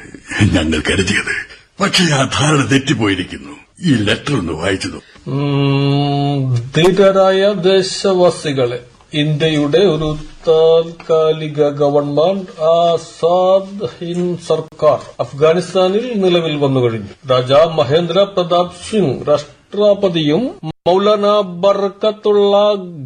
[0.53, 1.35] ഞങ്ങൾ കരുതിയത്.
[1.83, 3.53] പക്ഷേ ആ ധാരണ തെറ്റിപ്പോയിരിക്കുന്നു.
[3.83, 5.31] ഈ ലെറ്റർ ഒന്ന് വായിച്ചു നോക്കൂ.
[5.31, 8.81] ഉം, ധീരരായ ദേശവാസികളെ
[9.15, 10.17] ഇന്ത്യയുടെ ഒരു
[10.49, 19.27] താൽക്കാലിക ഗവൺമെന്റ് ആസാദ് ഹിന്ദ് സർക്കാർ അഫ്ഗാനിസ്ഥാനിൽ നിലവിൽ വന്നു കഴിഞ്ഞു രാജാ മഹേന്ദ്ര പ്രതാപ് സിംഗ്
[19.79, 20.43] രാഷ്ട്രപതിയും
[20.89, 21.27] മൌലാന
[21.63, 22.57] ബർക്കത്തുള്ള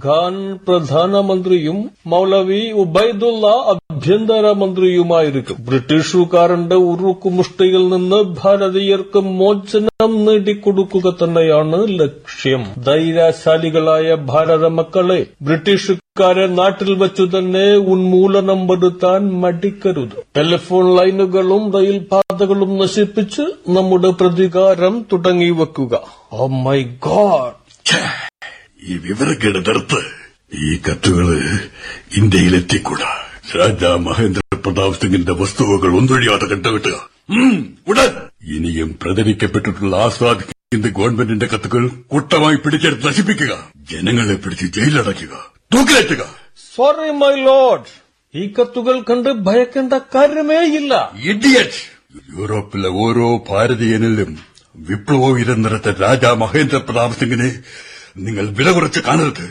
[0.04, 0.34] ഖാൻ
[0.66, 5.56] പ്രധാനമന്ത്രിയും മൌലവി ഉബൈദുള്ള ആഭ്യന്തരമന്ത്രിയുമായിരിക്കും.
[5.68, 12.64] ബ്രിട്ടീഷുകാരന്റെ ഉറുക്കുമുഷ്ടിയിൽ നിന്ന് ഭാരതീയർക്ക് മോചനം നേടിക്കൊടുക്കുക തന്നെയാണ് ലക്ഷ്യം.
[12.88, 20.16] ധൈര്യശാലികളായ ഭാരത മക്കളെ ബ്രിട്ടീഷുകാരെ നാട്ടിൽ വെച്ചു തന്നെ ഉന്മൂലനം വരുത്താൻ മടിക്കരുത്.
[20.36, 23.46] ടെലിഫോൺ ലൈനുകളും റെയിൽപാതകളും നശിപ്പിച്ച്
[23.76, 25.94] നമ്മുടെ പ്രതികാരം തുടങ്ങി വെക്കുക
[26.32, 27.54] ഓ മൈ ഗോഡ്
[28.82, 29.60] ഈ വിവരക്കേട്
[30.64, 31.26] ഈ കത്തുകൾ
[32.16, 33.10] ഇന്ത്യയിലെത്തിക്കൂടാ.
[33.56, 36.96] രാജാ മഹേന്ദ്ര പ്രതാപ് സിംഗിന്റെ വസ്തുവകൾ ഒന്നൊഴിയാതെ കണ്ടുവിട്ടുക
[37.88, 38.12] ഉടൻ!
[38.54, 43.52] ഇനിയും പ്രചരിക്കപ്പെട്ടിട്ടുള്ള ആസാദ് ഹിന്ദ് ഗവൺമെന്റിന്റെ കത്തുകൾ കൂട്ടമായി പിടിച്ചെടുത്ത് നശിപ്പിക്കുക.
[43.90, 45.34] ജനങ്ങളെ പിടിച്ച് ജയിലടയ്ക്കുക
[45.74, 46.22] തൂക്കിലേറ്റുക.
[46.74, 47.90] സോറി മൈ ലോഡ്
[48.34, 50.94] ഈ കത്തുകൾ കണ്ട് ഭയക്കേണ്ട കാര്യമേയില്ല.
[51.30, 51.82] ഇഡിയറ്റ്
[52.36, 54.30] യൂറോപ്പിലെ ഓരോ ഭാരതീയനിലും
[54.78, 57.58] വിപ്ലവോയരം നിറച്ച രാജാ മഹേന്ദ്ര പ്രതാപ് സിംഗിനെ
[58.16, 59.50] നിങ്ങൾ വില കുറച്ച് കാണരുത്.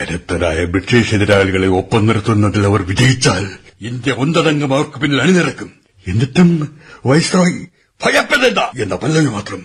[0.00, 3.50] കരുത്തരായ ബ്രിട്ടീഷ് എതിരാളികളെ ഒപ്പം നിർത്തുന്നതിൽ അവർ വിജയിച്ചാൽ
[3.80, 5.72] ഇന്ത്യ ഒന്നടങ്കം അവർക്ക് പിന്നിൽ അണിനിരക്കും.
[6.08, 7.68] എന്നിട്ടും വൈസ്രോയി
[8.04, 9.62] ഭയപ്പെടേണ്ട എന്ന പല്ലവി മാത്രം.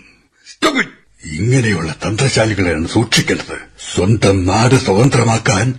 [1.25, 3.57] ഇങ്ങനെയുള്ള തന്ത്രശാലികളെയാണ് സൂക്ഷിക്കേണ്ടത്.
[3.93, 5.73] സ്വന്തം നാട് സ്വതന്ത്രമാക്കാൻ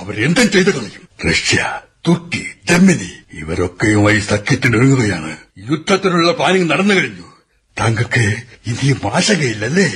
[0.00, 1.30] അവർ എന്തും ചെയ്തു കളയും.
[1.30, 5.36] റഷ്യ തുർക്കി ജർമ്മനി ഇവരൊക്കെയുമായി സഖ്യത്തിനൊരുങ്ങുകയാണ്
[5.70, 7.35] യുദ്ധത്തിനുള്ള പ്ലാനിംഗ് നടന്നു കഴിഞ്ഞു.
[7.76, 8.26] താങ്കൾക്ക്
[8.66, 9.88] ഇനിയും ആശങ്കയില്ലല്ലേ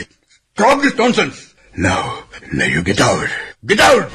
[0.59, 1.37] Stop this nonsense.
[1.75, 2.01] Now,
[2.53, 3.29] now you get out.
[3.65, 4.07] Get out!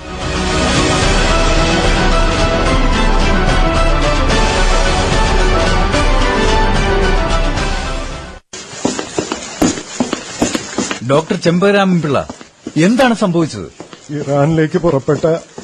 [11.08, 12.20] Doctor Chembaraman Pillai
[12.84, 13.68] എന്താണ് സംഭവിച്ചത്
[14.18, 15.24] ഇറാനിലേക്ക് പുറപ്പെട്ട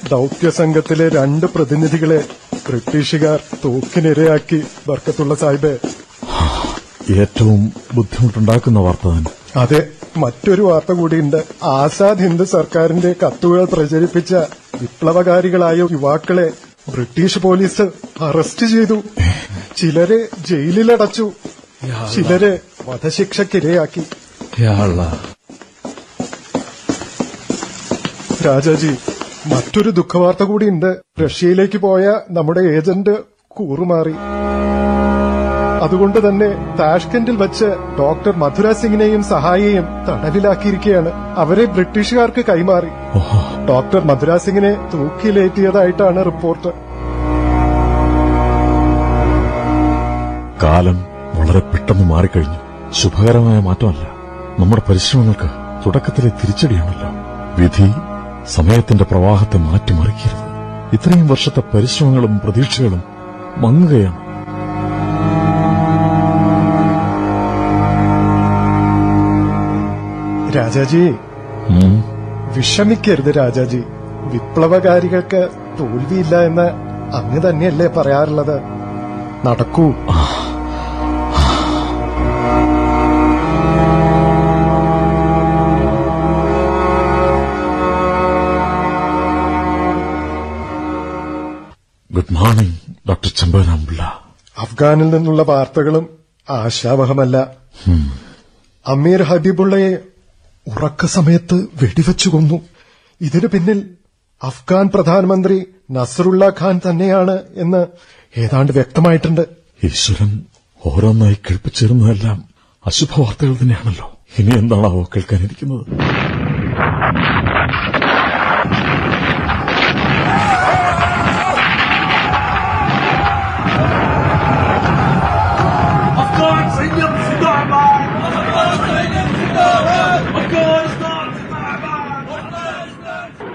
[0.09, 2.19] ദൌത്യ സംഘത്തിലെ രണ്ട് പ്രതിനിധികളെ
[2.65, 5.73] ബ്രിട്ടീഷുകാർ തോക്കിനിരയാക്കി ബർക്കത്തുള്ള സാഹിബ്
[7.09, 9.59] ഏറ്റവും ബുദ്ധിമുട്ടുണ്ടാക്കുന്ന വാർത്ത തന്നെ.
[9.59, 9.87] അതെ
[10.17, 11.43] മറ്റൊരു വാർത്ത കൂടിയുണ്ട്.
[11.63, 14.35] ആസാദ് ഹിന്ദ് സർക്കാരിന്റെ കത്തുകൾ പ്രചരിപ്പിച്ച
[14.81, 16.51] വിപ്ലവകാരികളായ യുവാക്കളെ
[16.89, 17.81] ബ്രിട്ടീഷ് പോലീസ്
[18.21, 19.01] അറസ്റ്റ് ചെയ്തു.
[19.77, 21.31] ചിലരെ ജയിലിലടച്ചു.
[22.15, 24.03] ചിലരെ വധശിക്ഷക്കിരയാക്കി.
[28.45, 28.95] രാജാജി
[29.47, 30.97] മറ്റൊരു ദുഃഖവാർത്ത കൂടിയുണ്ട്.
[31.25, 34.13] റഷ്യയിലേക്ക് പോയ നമ്മുടെ ഏജന്റ് കൂറുമാറി.
[35.82, 37.65] അതുകൊണ്ട് തന്നെ താഷ്കന്റിൽ വച്ച്
[37.99, 42.88] ഡോക്ടർ മധുര സിംഗിനെയും സഹായിയെയും തടവിലാക്കിയിരിക്കുകയാണ് അവരെ ബ്രിട്ടീഷുകാർക്ക് കൈമാറി.
[43.69, 46.67] ഡോക്ടർ മധുര സിംഗിനെ തൂക്കിലേറ്റിയതായിട്ടാണ് റിപ്പോർട്ട്.
[50.63, 51.05] കാലം
[51.36, 52.91] വളരെ പെട്ടെന്ന് മാറിക്കഴിഞ്ഞു.
[52.91, 54.07] ശുഭകരമായ മാറ്റമല്ല.
[54.59, 55.49] നമ്മുടെ പരിശ്രമങ്ങൾക്ക്
[55.86, 57.09] തുടക്കത്തിലെ തിരിച്ചടിയാണല്ലോ.
[57.57, 57.93] വിധി
[58.47, 60.51] സമയത്തിന്റെ പ്രവാഹത്തെ മാറ്റിമറിക്കരുത്.
[60.93, 63.03] ഇത്രയും വർഷത്തെ പരിശ്രമങ്ങളും പ്രതീക്ഷകളും
[63.57, 64.30] മങ്ങുകയാണ്.
[70.55, 71.15] രാജാജി.
[72.57, 73.83] വിഷമിക്കരുത് രാജാജി.
[74.23, 75.49] വിപ്ലവകാരികൾക്ക്
[75.79, 76.71] തോൽവിയില്ല എന്ന്
[77.15, 78.61] അങ്ങ് തന്നെയല്ലേ പറയാറുള്ളത്.
[79.45, 79.93] നടക്കൂ.
[92.15, 92.75] ഗുഡ് മോർണിംഗ്
[93.09, 94.19] ഡോക്ടർ ചെമ്പനാമ്പിള്ള
[94.57, 96.09] അഫ്ഗാനിൽ നിന്നുള്ള വാർത്തകളും
[96.49, 97.47] ആശാവഹമല്ല.
[98.87, 99.97] അമീർ ഹബീബുള്ളയെ
[100.68, 102.62] ഉറക്ക സമയത്ത് വെടിവെച്ചു കൊന്നു.
[103.22, 103.89] ഇതിനു പിന്നിൽ
[104.43, 107.88] അഫ്ഗാൻ പ്രധാനമന്ത്രി നസറുള്ള ഖാൻ തന്നെയാണ് എന്ന്
[108.39, 109.47] ഏതാണ്ട് വ്യക്തമായിട്ടുണ്ട്.
[109.84, 110.41] ഈശ്വരൻ
[110.86, 112.43] ഓരോന്നായി കേൾപ്പിച്ചിരുന്നതെല്ലാം
[112.88, 114.12] അശുഭ വാർത്തകൾ തന്നെയാണല്ലോ.
[114.39, 115.86] ഇനി എന്താണാവോ കേൾക്കാനിരിക്കുന്നത്?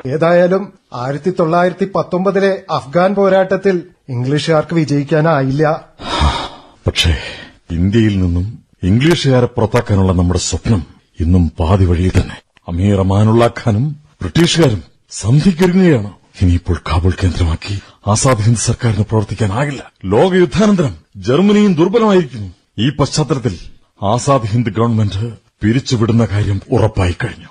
[0.06, 5.84] ഏതായാലും ആയിരത്തി തൊള്ളായിരത്തി പത്തൊമ്പതിലെ അഫ്ഗാൻ പോരാട്ടത്തിൽ ഇംഗ്ലീഷുകാർക്ക് വിജയിക്കാനായില്ല.
[6.86, 7.16] പക്ഷേ
[7.70, 10.82] ഇന്ത്യയിൽ നിന്നും ഇംഗ്ലീഷുകാരെ പുറത്താക്കാനുള്ള നമ്മുടെ സ്വപ്നം
[11.20, 12.42] ഇന്നും പാതി വഴിയിൽ തന്നെ.
[12.68, 16.12] അമീർ അമാനുള്ള ഖാനും ബ്രിട്ടീഷുകാരും സന്ധിക്കൊരുങ്ങുകയാണ്.
[16.42, 19.92] ഇനിയിപ്പോൾ കാബൂൾ കേന്ദ്രമാക്കി ആസാദ് ഹിന്ദ് സർക്കാരിന് പ്രവർത്തിക്കാനാകില്ല.
[20.04, 22.52] ലോകയുദ്ധാനന്തരം ജർമ്മനിയും ദുർബലമായിരിക്കുന്നു.
[22.78, 23.58] ഈ പശ്ചാത്തലത്തിൽ
[24.02, 25.32] ആസാദ് ഹിന്ദ് ഗവൺമെന്റ്
[25.62, 27.50] പിരിച്ചുവിടുന്ന കാര്യം ഉറപ്പായി കഴിഞ്ഞു.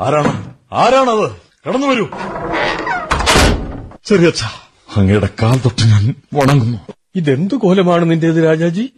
[0.00, 1.30] ആരാണ് ആരാണത്?
[1.68, 2.06] കടന്നു വരൂ.
[4.04, 4.32] ചെറിയ
[4.96, 6.78] അങ്ങയുടെ കാൽ തൊട്ട് ഞാൻ വണങ്ങുന്നു.
[7.14, 8.92] ഇതെന്തു കോലമാണ് നിന്റേത് രാജാജി?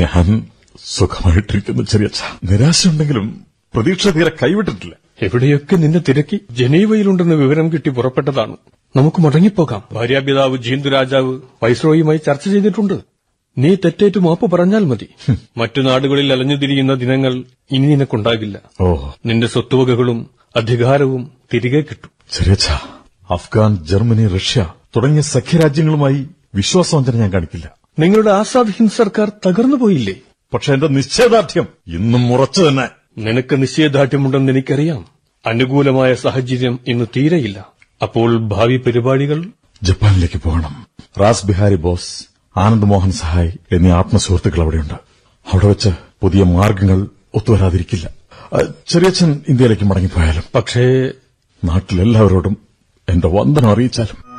[0.00, 0.46] ഞാൻ
[0.84, 4.94] സുഖമായിട്ടിരിക്കുന്നു ചെറിയച്ഛ നിരാശയുണ്ടെങ്കിലും പ്രതീക്ഷ തീരെ കൈവിട്ടിട്ടില്ല.
[5.22, 8.56] എവിടെയൊക്കെ നിന്നെ തിരക്കി ജനീവയിലുണ്ടെന്ന് വിവരം കിട്ടി പുറപ്പെട്ടതാണ്.
[8.96, 9.82] നമുക്ക് മടങ്ങിപ്പോകാം.
[9.92, 13.09] ഭാര്യാപിതാവ് ജീന്തു രാജാവ് വൈസ്രോയുമായി ചർച്ച ചെയ്തിട്ടുണ്ട്.
[13.58, 15.08] നീ തെറ്റേറ്റു മാപ്പ് പറഞ്ഞാൽ മതി.
[15.56, 18.60] മറ്റു നാടുകളിൽ അലഞ്ഞുതിരിയുന്ന ദിനങ്ങൾ ഇനി നിനക്കുണ്ടാകില്ല.
[18.80, 19.10] ഓ.
[19.26, 22.10] നിന്റെ സ്വത്തുവകകളും അധികാരവും തിരികെ കിട്ടും.
[22.32, 22.70] ചെറിയച്ഛ
[23.30, 27.74] അഫ്ഗാൻ ജർമ്മനി റഷ്യ തുടങ്ങിയ സഖ്യരാജ്യങ്ങളുമായി വിശ്വാസവഞ്ചന ഞാൻ കാണിക്കില്ല.
[27.98, 30.14] നിങ്ങളുടെ ആസാദ് ഹിന്ദ് സർക്കാർ തകർന്നു പോയില്ലേ?
[30.54, 32.88] പക്ഷെ എന്റെ നിശ്ചയദാർഢ്യം ഇന്നും ഉറച്ചു തന്നെ.
[33.18, 35.06] നിനക്ക് നിശ്ചയദാർഢ്യമുണ്ടെന്ന് എനിക്കറിയാം.
[35.46, 37.68] അനുകൂലമായ സാഹചര്യം ഇന്ന് തീരെയില്ല.
[38.02, 39.46] അപ്പോൾ ഭാവി പരിപാടികൾ?
[39.82, 40.86] ജപ്പാനിലേക്ക് പോകണം.
[41.20, 42.29] റാസ് ബിഹാരി ബോസ്.
[42.60, 44.94] ആനന്ദ് മോഹൻ സഹായ് എന്നീ ആത്മസുഹൃത്തുക്കൾ അവിടെയുണ്ട്.
[45.52, 45.88] അവിടെ വെച്ച്
[46.20, 48.10] പുതിയ മാർഗങ്ങൾ ഒത്തുവരാതിരിക്കില്ല.
[48.88, 50.42] ചെറിയച്ഛൻ ഇന്ത്യയിലേക്ക് മടങ്ങിപ്പോയാലും.
[50.54, 51.10] പക്ഷേ
[51.64, 52.56] നാട്ടിലെല്ലാവരോടും
[53.08, 54.30] എന്റെ വന്ദനം അറിയിച്ചാലും.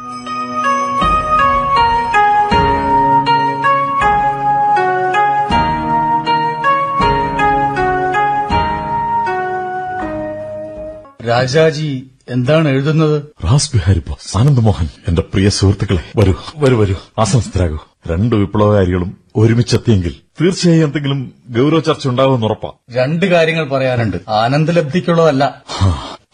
[11.27, 13.23] രാജാജി എന്താണ് എഴുതുന്നത്?
[13.43, 16.95] റാസ് ബിഹാരി ബോസ് ആനന്ദ് മോഹൻ എന്റെ പ്രിയ സുഹൃത്തുക്കളെ വരൂ വരൂ വരൂ.
[17.19, 22.71] ആസനസ്ഥരാകൂ രണ്ട് വിപ്ലവകാരികളും ഒരുമിച്ചെത്തിയെങ്കിൽ തീർച്ചയായും എന്തെങ്കിലും ഗൌരവ ചർച്ച ഉണ്ടാവുമെന്ന് ഉറപ്പാ.
[22.91, 25.63] രണ്ട് കാര്യങ്ങൾ പറയാനുണ്ട് ആനന്ദലബ്ധിക്കുള്ളതല്ല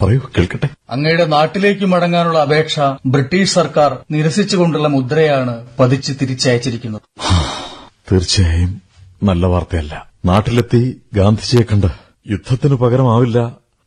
[0.01, 0.69] പറയൂ കേൾക്കട്ടെ.
[0.89, 7.01] അങ്ങയുടെ നാട്ടിലേക്ക് മടങ്ങാനുള്ള അപേക്ഷ ബ്രിട്ടീഷ് സർക്കാർ നിരസിച്ചുകൊണ്ടുള്ള മുദ്രയാണ് പതിച്ച് തിരിച്ചയച്ചിരിക്കുന്നത്.
[8.11, 8.81] തീർച്ചയായും
[9.23, 10.11] നല്ല വാർത്തയല്ല.
[10.25, 11.87] നാട്ടിലെത്തി ഗാന്ധിജിയെ കണ്ട്
[12.31, 13.39] യുദ്ധത്തിനു പകരമാവില്ല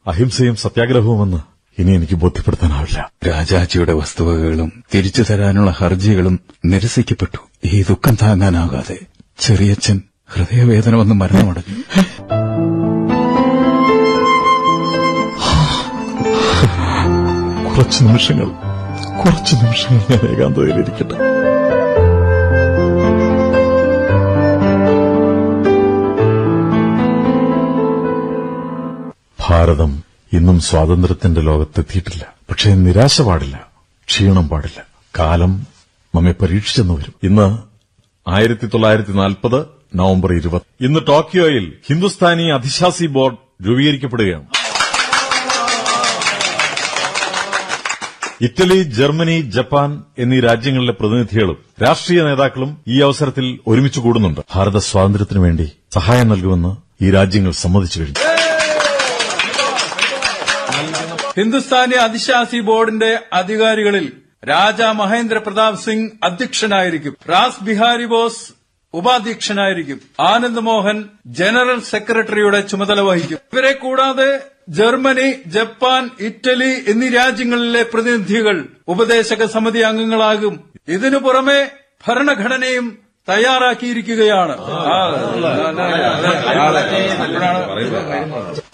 [0.07, 1.41] അഹിംസയും സത്യാഗ്രഹവുമെന്ന്
[1.79, 3.11] ഇനി എനിക്ക് ബോധ്യപ്പെടുത്താനാവില്ല.
[3.29, 7.39] രാജാജിയുടെ വസ്തുവകകളും തിരിച്ചു തരാനുള്ള ഹർജികളും നിരസിക്കപ്പെട്ടു.
[7.65, 8.99] ഈ ദുഃഖം താങ്ങാനാകാതെ
[9.39, 11.77] ചെറിയച്ഛൻ ഹൃദയവേദന വന്ന് മരണമടഞ്ഞു
[17.77, 18.49] കുറച്ച് നിമിഷങ്ങൾ
[19.25, 21.17] കുറച്ച് നിമിഷങ്ങൾ ഞാൻ ഏകാന്തതയിലിരിക്കട്ടെ
[29.41, 32.27] ഭാരതം ഇന്നും സ്വാതന്ത്ര്യത്തിന്റെ ലോകത്തെത്തിയിട്ടില്ല.
[32.51, 33.67] പക്ഷേ നിരാശ പാടില്ല.
[34.07, 34.85] ക്ഷീണം പാടില്ല.
[35.19, 35.67] കാലം
[36.15, 37.15] നമ്മെ പരീക്ഷിച്ചെന്ന് വരും.
[37.23, 37.59] ഇന്ന്
[38.31, 40.63] ആയിരത്തി തൊള്ളായിരത്തി നാൽപ്പത് നവംബർ ഇരുപത്.
[40.81, 44.45] ഇന്ന് ടോക്കിയോയിൽ ഹിന്ദുസ്ഥാനി അധിശാസി ബോർഡ് രൂപീകരിക്കപ്പെടുകയാണ്.
[48.41, 54.41] ഇറ്റലി ജർമ്മനി ജപ്പാൻ എന്നീ രാജ്യങ്ങളിലെ പ്രതിനിധികളും രാഷ്ട്രീയ നേതാക്കളും ഈ അവസരത്തിൽ ഒരുമിച്ച് കൂടുന്നുണ്ട്.
[54.55, 58.30] ഭാരത സ്വാതന്ത്ര്യത്തിനു വേണ്ടി സഹായം നൽകുമെന്ന് ഈ രാജ്യങ്ങൾ സമ്മതിച്ചു കഴിഞ്ഞു.
[61.37, 64.13] ഹിന്ദുസ്ഥാനി അതിശാസി ബോർഡിന്റെ അധികാരികളിൽ
[64.49, 67.17] രാജ മഹേന്ദ്ര പ്രതാപ് സിംഗ് അധ്യക്ഷനായിരിക്കും.
[67.29, 68.53] റാസ് ബിഹാരി ബോസ്
[68.95, 70.01] ഉപാധ്യക്ഷനായിരിക്കും.
[70.21, 73.39] ആനന്ദ് മോഹൻ ജനറൽ സെക്രട്ടറിയുടെ ചുമതല വഹിക്കും.
[73.53, 78.57] ഇവരെ കൂടാതെ ജർമ്മനി ജപ്പാൻ ഇറ്റലി എന്നീ രാജ്യങ്ങളിലെ പ്രതിനിധികൾ
[78.89, 80.55] ഉപദേശക സമിതി അംഗങ്ങളാകും.
[80.89, 81.61] ഇതിനു പുറമെ
[82.09, 82.99] ഭരണഘടനയും
[83.29, 84.57] തയ്യാറാക്കിയിരിക്കുകയാണ്.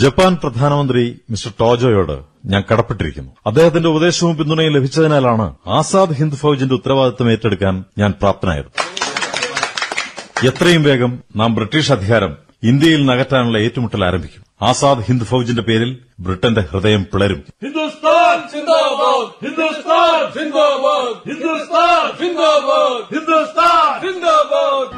[0.01, 3.33] ജപ്പാൻ പ്രധാനമന്ത്രി മിസ്റ്റർ ടോജോയോട് ഞാൻ കടപ്പെട്ടിരിക്കുന്നു.
[3.47, 8.71] അദ്ദേഹത്തിന്റെ ഉപദേശവും പിന്തുണയും ലഭിച്ചതിനാലാണ് ആസാദ് ഹിന്ദ് ഫൌജിന്റെ ഉത്തരവാദിത്തം ഏറ്റെടുക്കാൻ ഞാൻ പ്രാപ്തനായത്.
[10.47, 14.46] എത്രയും വേഗം നാം ബ്രിട്ടീഷ് അധികാരം ഇന്ത്യയിൽ നകറ്റാനുള്ള ഏറ്റുമുട്ടൽ ആരംഭിക്കും.
[14.61, 15.91] ആസാദ് ഹിന്ദ് ഫൌജിന്റെ പേരിൽ
[16.21, 17.41] ബ്രിട്ടന്റെ ഹൃദയം പിളരും.
[17.65, 24.89] ഹിന്ദുസ്ഥാൻ സിന്ദാബാദ് ഹിന്ദുസ്ഥാൻ സിന്ദാബാദ് ഹിന്ദുസ്ഥാൻ സിന്ദാബാദ് ഹിന്ദുസ്ഥാൻ സിന്ദാബാദ്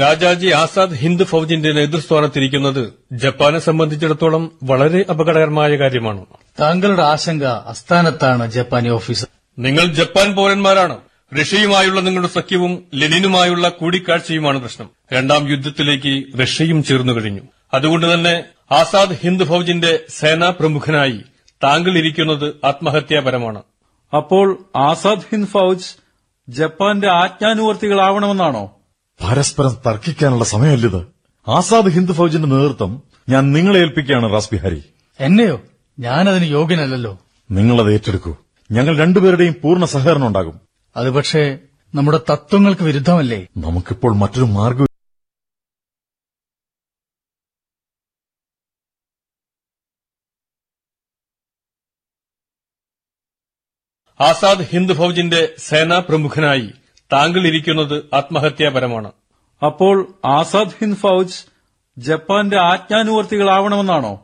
[0.00, 6.26] രാജാജി ആസാദ് ഹിന്ദ് ഫൌജിന്റെ നേതൃസ്ഥാനത്തിരിക്കുന്നത് ജപ്പാനെ സംബന്ധിച്ചിടത്തോളം വളരെ അപകടകരമായ കാര്യമാണ്.
[6.60, 9.26] താങ്കളുടെ ആശങ്ക അസ്ഥാനത്താണ് ജപ്പാനി ഓഫീസർ.
[9.58, 10.96] നിങ്ങൾ ജപ്പാൻ പൌരന്മാരാണ്.
[11.40, 14.90] റഷ്യയുമായുള്ള നിങ്ങളുടെ സഖ്യവും ലെനിനുമായുള്ള കൂടിക്കാഴ്ചയുമാണ് പ്രശ്നം.
[15.12, 17.40] രണ്ടാം യുദ്ധത്തിലേക്ക് റഷ്യയും ചേർന്നു കഴിഞ്ഞു.
[17.74, 21.20] അതുകൊണ്ട് തന്നെ ആസാദ് ഹിന്ദ് ഫൌജിന്റെ സേനാ പ്രമുഖനായി
[21.64, 23.62] താങ്കൾ ഇരിക്കുന്നത് ആത്മഹത്യാപരമാണ്.
[24.16, 25.96] അപ്പോൾ ആസാദ് ഹിന്ദ് ഫൌജ്
[26.48, 28.76] ജപ്പാന്റെ ആജ്ഞാനുവർത്തികളാവണമെന്നാണോ?
[29.20, 31.06] പരസ്പരം തർക്കിക്കാനുള്ള സമയമല്ലിത്.
[31.50, 34.82] ആസാദ് ഹിന്ദ് ഫൌജിന്റെ നേതൃത്വം ഞാൻ നിങ്ങളെ ഏൽപ്പിക്കുകയാണ് റാസ് ബിഹാരി.
[35.20, 35.62] എന്നെയോ?
[35.98, 37.18] ഞാനതിന് യോഗ്യനല്ലല്ലോ.
[37.50, 38.36] നിങ്ങളത് ഏറ്റെടുക്കൂ.
[38.70, 40.60] ഞങ്ങൾ രണ്ടുപേരുടെയും പൂർണ സഹകരണം ഉണ്ടാകും.
[40.96, 41.58] അത് പക്ഷേ
[41.94, 43.46] നമ്മുടെ തത്വങ്ങൾക്ക് വിരുദ്ധമല്ലേ?
[43.56, 44.86] നമുക്കിപ്പോൾ മറ്റൊരു മാർഗം
[54.20, 56.70] ആസാദ് ഹിന്ദ് ഫൌജിന്റെ സേനാ പ്രമുഖനായി
[57.14, 59.12] താങ്കൾ ഇരിക്കുന്നത് ആത്മഹത്യാപരമാണ്.
[59.66, 61.34] അപ്പോൾ ആസാദ് ഹിന്ദ് ഫൌജ്
[61.98, 64.20] ജപ്പാന്റെ ആജ്ഞാനുവർത്തികളാവണമെന്നാണോ?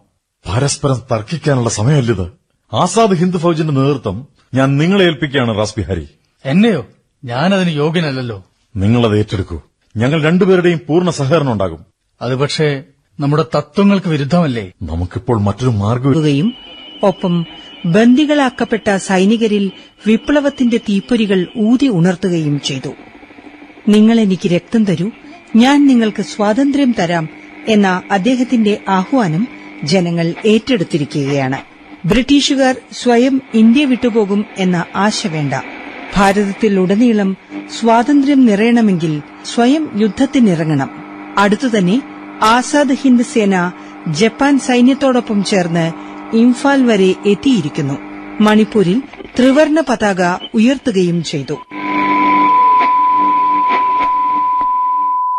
[0.49, 2.33] പരസ്പരം തർക്കിക്കാനുള്ള സമയമല്ലിത്.
[2.73, 6.09] ആസാദ് ഹിന്ദ് ഫൌജിന്റെ നേതൃത്വം ഞാൻ നിങ്ങളെ ഏൽപ്പിക്കുകയാണ് റാസ് ബിഹാരി.
[6.45, 6.87] എന്നെയോ?
[7.25, 8.45] ഞാനതിന് യോഗ്യനല്ലല്ലോ.
[8.77, 9.61] നിങ്ങളത് ഏറ്റെടുക്കൂ.
[9.97, 11.87] ഞങ്ങൾ രണ്ടുപേരുടെയും പൂർണ സഹകരണം ഉണ്ടാകും.
[12.23, 12.83] അത് പക്ഷേ
[13.21, 14.73] നമ്മുടെ തത്വങ്ങൾക്ക് വിരുദ്ധമല്ലേ?
[14.83, 16.53] നമുക്കിപ്പോൾ മറ്റൊരു മാർഗം
[17.03, 17.47] ഒപ്പം
[17.85, 19.73] ബന്ദികളാക്കപ്പെട്ട സൈനികരിൽ
[20.07, 22.89] വിപ്ലവത്തിന്റെ തീപ്പൊരികൾ ഊതി ഉണർത്തുകയും ചെയ്തു.
[23.89, 25.11] നിങ്ങളെനിക്ക് രക്തം തരൂ
[25.57, 27.29] ഞാൻ നിങ്ങൾക്ക് സ്വാതന്ത്ര്യം തരാം
[27.69, 29.49] എന്ന അദ്ദേഹത്തിന്റെ ആഹ്വാനം
[29.85, 31.59] ജനങ്ങൾ ഏറ്റെടുത്തിരിക്കുകയാണ്.
[32.05, 35.55] ബ്രിട്ടീഷുകാർ സ്വയം ഇന്ത്യ വിട്ടുപോകും എന്ന ആശ വേണ്ട.
[36.17, 37.37] ഭാരതത്തിലുടനീളം
[37.81, 39.23] സ്വാതന്ത്ര്യം നിറയണമെങ്കിൽ
[39.55, 40.91] സ്വയം യുദ്ധത്തിനിറങ്ങണം.
[41.39, 42.03] അടുത്തുതന്നെ
[42.43, 43.73] ആസാദ് ഹിന്ദ് സേന
[44.09, 47.95] ജപ്പാൻ സൈന്യത്തോടൊപ്പം ചേർന്ന് ഇംഫാൽ വരെ എത്തിയിരിക്കുന്നു.
[48.43, 49.03] മണിപ്പൂരിൽ
[49.39, 51.53] ത്രിവർണ പതാക ഉയർത്തുകയും ചെയ്തു.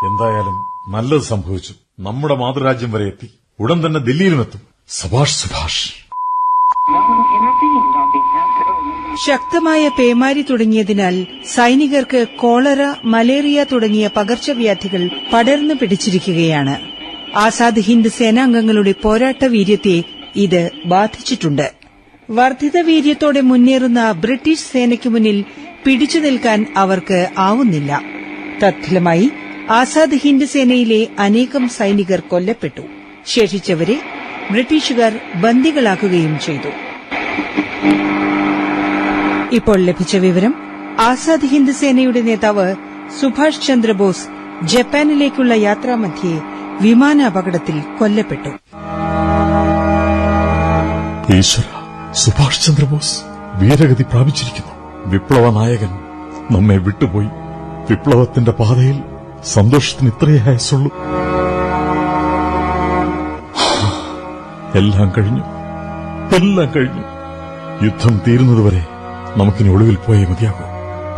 [0.04, 1.74] എന്തായാലും നല്ലത് സംഭവിച്ചു.
[2.00, 3.30] നമ്മുടെ മാതൃരാജ്യം വരെ എത്തി.
[3.60, 4.62] ഉടൻ തന്നെ ദില്ലിയിലുമെത്തും.
[4.90, 6.02] സഭാഷ് സുഭാഷ്
[9.28, 16.78] ശക്തമായ പേമാരി തുടങ്ങിയതിനാൽ സൈനികർക്ക് കോളറ മലേറിയ തുടങ്ങിയ പകർച്ചവ്യാധികൾ പടർന്നു പിടിച്ചിരിക്കുകയാണ്.
[17.38, 20.04] ആസാദ് ഹിന്ദ് സേനാംഗങ്ങളുടെ പോരാട്ട വീര്യത്തെ
[20.36, 21.74] ഇത് ബാധിച്ചിട്ടുണ്ട്.
[22.30, 25.46] വർദ്ധിത വീര്യത്തോടെ മുന്നേറുന്ന ബ്രിട്ടീഷ് സേനയ്ക്ക് മുന്നിൽ
[25.86, 28.04] പിടിച്ചു നിൽക്കാൻ അവർക്ക് ആവുന്നില്ല.
[28.64, 29.32] തത്ഫലമായി
[29.70, 32.82] ആസാദ് ഹിന്ദ് സേനയിലെ അനേകം സൈനികർ കൊല്ലപ്പെട്ടു.
[33.26, 34.02] ശേഷിച്ചവരെ
[34.52, 36.68] ബ്രിട്ടീഷുകാർ ബന്ദികളാക്കുകയും ചെയ്തു.
[39.56, 40.56] ഇപ്പോൾ ലഭിച്ച വിവരം
[41.00, 42.76] ആസാദ് ഹിന്ദ് സേനയുടെ നേതാവ്
[43.20, 44.28] സുഭാഷ് ചന്ദ്രബോസ്
[44.64, 46.42] ജപ്പാനിലേക്കുള്ള യാത്രാമധ്യേ
[46.82, 48.50] വിമാനാപകടത്തിൽ കൊല്ലപ്പെട്ടു.
[51.30, 51.64] ഈശ്വര
[52.12, 53.20] സുഭാഷ് ചന്ദ്രബോസ്
[53.56, 54.72] വീരഗതി പ്രാപിച്ചിരിക്കുന്നു.
[55.06, 55.90] വിപ്ലവ നായകൻ
[56.52, 57.30] നമ്മെ വിട്ടുപോയി.
[57.90, 59.04] വിപ്ലവത്തിന്റെ പാതയിൽ
[59.46, 60.92] സന്തോഷത്തിന് ഇത്രയേ ആയസുള്ളൂ
[64.76, 65.44] എല്ലാം കഴിഞ്ഞു.
[66.36, 67.04] എല്ലാം കഴിഞ്ഞു.
[67.84, 68.86] യുദ്ധം തീരുന്നതുവരെ
[69.38, 70.66] നമുക്കിനി ഒളിവിൽ പോയേ മതിയാകൂ.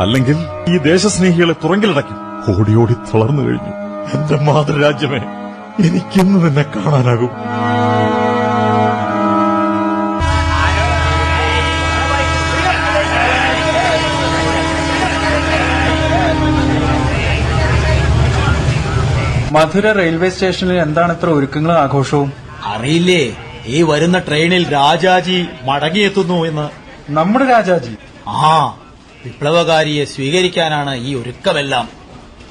[0.00, 0.36] അല്ലെങ്കിൽ
[0.68, 3.72] ഈ ദേശസ്നേഹികളെ തുറങ്കിലടക്കി ഓടിയോടി ഓടി തളർന്നു കഴിഞ്ഞു.
[4.14, 5.20] എന്റെ മാതൃരാജ്യമേ
[5.88, 7.30] എനിക്കിന്ന് നിന്നെ കാണാനാകും.
[19.54, 22.32] മധുര റെയിൽവേ സ്റ്റേഷനിൽ എന്താണ് ഇത്ര ഒരുക്കങ്ങളും ആഘോഷവും?
[22.64, 23.36] അറിയില്ലേ
[23.66, 26.70] ഈ വരുന്ന ട്രെയിനിൽ രാജാജി മടങ്ങിയെത്തുന്നു എന്ന്.
[27.10, 27.96] നമ്മുടെ രാജാജി?
[28.28, 28.78] ആ
[29.24, 31.88] വിപ്ലവകാരിയെ സ്വീകരിക്കാനാണ് ഈ ഒരുക്കമെല്ലാം.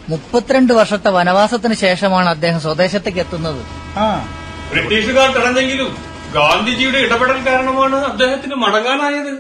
[0.10, 3.62] മുപ്പത്തിരണ്ട് വർഷത്തെ വനവാസത്തിന് ശേഷമാണ് അദ്ദേഹം സ്വദേശത്തേക്ക് എത്തുന്നത്.
[4.00, 4.26] ആ.
[4.72, 5.98] ബ്രിട്ടീഷുകാർ തടഞ്ഞെങ്കിലും
[6.34, 9.34] ഗാന്ധിജിയുടെ ഇടപെടൽ കാരണമാണ് അദ്ദേഹത്തിന് മടങ്ങാനായത്.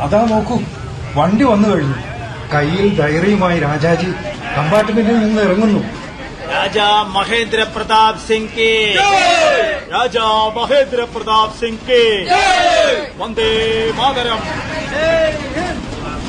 [0.00, 0.58] അതാ നോക്കൂ
[1.14, 2.17] വണ്ടി വന്നു കഴിഞ്ഞു.
[2.54, 4.06] കയ്യിൽ ഡയറിയുമായി രാജാജി
[4.56, 5.80] കമ്പാർട്ട്മെന്റിൽ നിന്ന് ഇറങ്ങുന്നു.
[6.52, 8.94] രാജാ മഹേന്ദ്ര പ്രതാപ് സിംഗ് കെ.
[9.92, 10.24] രാജാ
[10.56, 12.26] മഹേന്ദ്ര പ്രതാപ് സിംഗ് കെ.
[13.16, 14.38] വന്ദേ മാതരം.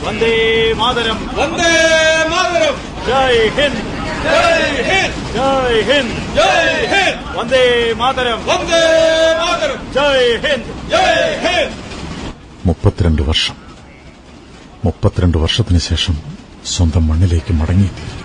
[0.04, 1.28] വന്ദേ മാതരം.
[1.34, 2.76] വന്ദേ മാതരം.
[3.08, 3.82] ജയ് ഹിന്ദ്.
[4.24, 5.34] ജയ് ഹിന്ദ്.
[5.34, 6.36] ജയ് ഹിന്ദ്.
[6.36, 7.38] ജയ് ഹിന്ദ്.
[7.38, 8.46] വന്ദേ മാതരം.
[8.46, 8.86] വന്ദേ
[9.42, 9.92] മാതരം.
[9.94, 10.90] ജയ് ഹിന്ദ്.
[10.90, 11.78] ജയ് ഹിന്ദ്.
[12.66, 13.69] മുപ്പത്തിരണ്ട് വർഷം.
[14.86, 16.18] മുപ്പത്തിരണ്ട് വർഷത്തിന് ശേഷം
[16.66, 18.24] സ്വന്തം മണ്ണിലേക്ക് മടങ്ങിയെത്തി.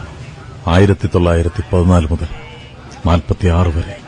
[0.70, 2.28] ആയിരത്തി തൊള്ളായിരത്തി പതിനാല് മുതൽ
[3.07, 4.00] നാൽപ്പത്തിയാറ് വരെ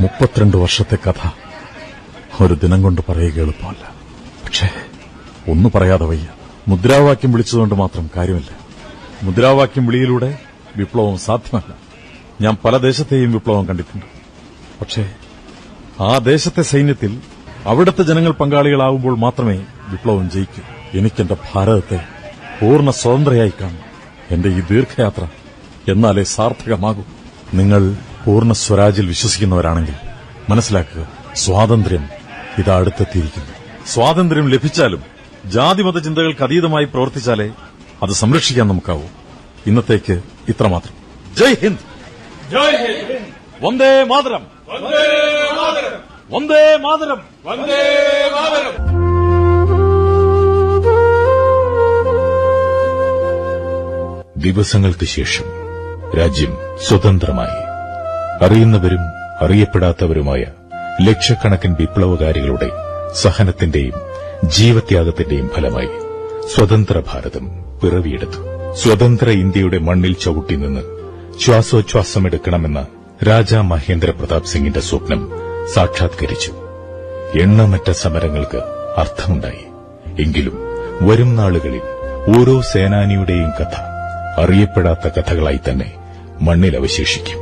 [0.00, 1.30] മുപ്പത്തിരണ്ട് വർഷത്തെ കഥ
[2.42, 3.94] ഒരു ദിനം കൊണ്ട് പറയുക എളുപ്പമല്ല.
[4.44, 4.68] പക്ഷേ
[5.48, 6.26] ഒന്നു പറയാതെ വയ്യ.
[6.68, 8.48] മുദ്രാവാക്യം വിളിച്ചതുകൊണ്ട് മാത്രം കാര്യമില്ല.
[9.22, 10.38] മുദ്രാവാക്യം വിളിയിലൂടെ
[10.76, 11.74] വിപ്ലവം സാധ്യമല്ല.
[12.40, 14.06] ഞാൻ പല ദേശത്തെയും വിപ്ലവം കണ്ടിട്ടുണ്ട്.
[14.80, 15.14] പക്ഷേ
[16.00, 17.20] ആ ദേശത്തെ സൈന്യത്തിൽ
[17.66, 20.77] അവിടുത്തെ ജനങ്ങൾ പങ്കാളികളാവുമ്പോൾ മാത്രമേ വിപ്ലവം ജയിക്കൂ.
[20.94, 22.04] എനിക്കെന്റെ ഭാരതത്തെ
[22.62, 23.78] പൂർണ സ്വതന്ത്രയായി കാണും.
[24.30, 25.26] എന്റെ ഈ ദീർഘയാത്ര
[25.90, 27.04] എന്നാലേ സാർത്ഥകമാകൂ.
[27.54, 29.94] നിങ്ങൾ പൂർണ സ്വരാജിൽ വിശ്വസിക്കുന്നവരാണെങ്കിൽ
[30.48, 32.08] മനസ്സിലാക്കുക സ്വാതന്ത്ര്യം
[32.58, 33.48] ഇത് അടുത്തെത്തിയിരിക്കുന്നു.
[33.86, 35.02] സ്വാതന്ത്ര്യം ലഭിച്ചാലും
[35.44, 37.50] ജാതിമത ചിന്തകൾക്ക് അതീതമായി പ്രവർത്തിച്ചാലേ
[38.02, 39.02] അത് സംരക്ഷിക്കാൻ നമുക്കാവൂ.
[39.66, 40.94] ഇന്നത്തേക്ക് ഇത്രമാത്രം.
[41.34, 41.80] ജയ് ഹിന്ദ്!
[42.50, 43.64] ജയ് ഹിന്ദ്!
[43.64, 44.46] വന്ദേ മാതരം!
[44.68, 46.00] വന്ദേ മാതരം!
[46.30, 47.22] വന്ദേ മാതരം!
[47.44, 48.97] വന്ദേ മാതരം!
[54.38, 55.44] ദിവസങ്ങൾക്ക് ശേഷം
[56.18, 56.56] രാജ്യം
[56.88, 57.62] സ്വതന്ത്രമായി.
[58.44, 58.98] അറിയുന്നവരും
[59.40, 60.44] അറിയപ്പെടാത്തവരുമായ
[61.02, 62.70] ലക്ഷക്കണക്കിന് വിപ്ലവകാരികളുടെ
[63.14, 63.92] സഹനത്തിന്റെയും
[64.44, 65.88] ജീവത്യാഗത്തിന്റെയും ഫലമായി
[66.54, 67.50] സ്വതന്ത്ര ഭാരതം
[67.82, 68.72] പിറവിയെടുത്തു.
[68.74, 70.80] സ്വതന്ത്ര ഇന്ത്യയുടെ മണ്ണിൽ ചവിട്ടി നിന്ന്
[71.40, 72.86] ശ്വാസോച്ഛ്വാസമെടുക്കണമെന്ന
[73.28, 75.30] രാജാ മഹേന്ദ്ര പ്രതാപ് സിംഗിന്റെ സ്വപ്നം
[75.74, 76.52] സാക്ഷാത്കരിച്ചു.
[77.40, 78.58] എണ്ണമറ്റ സമരങ്ങൾക്ക്
[78.98, 79.64] അർത്ഥമുണ്ടായി.
[80.22, 80.58] എങ്കിലും
[81.02, 81.80] വരും നാളുകളിൽ
[82.40, 83.87] ഓരോ സേനാനിയുടെയും കഥ
[84.42, 85.88] അറിയപ്പെടാത്ത കഥകളായി തന്നെ
[86.46, 87.38] മണ്ണിൽ അവശേഷിക്കും.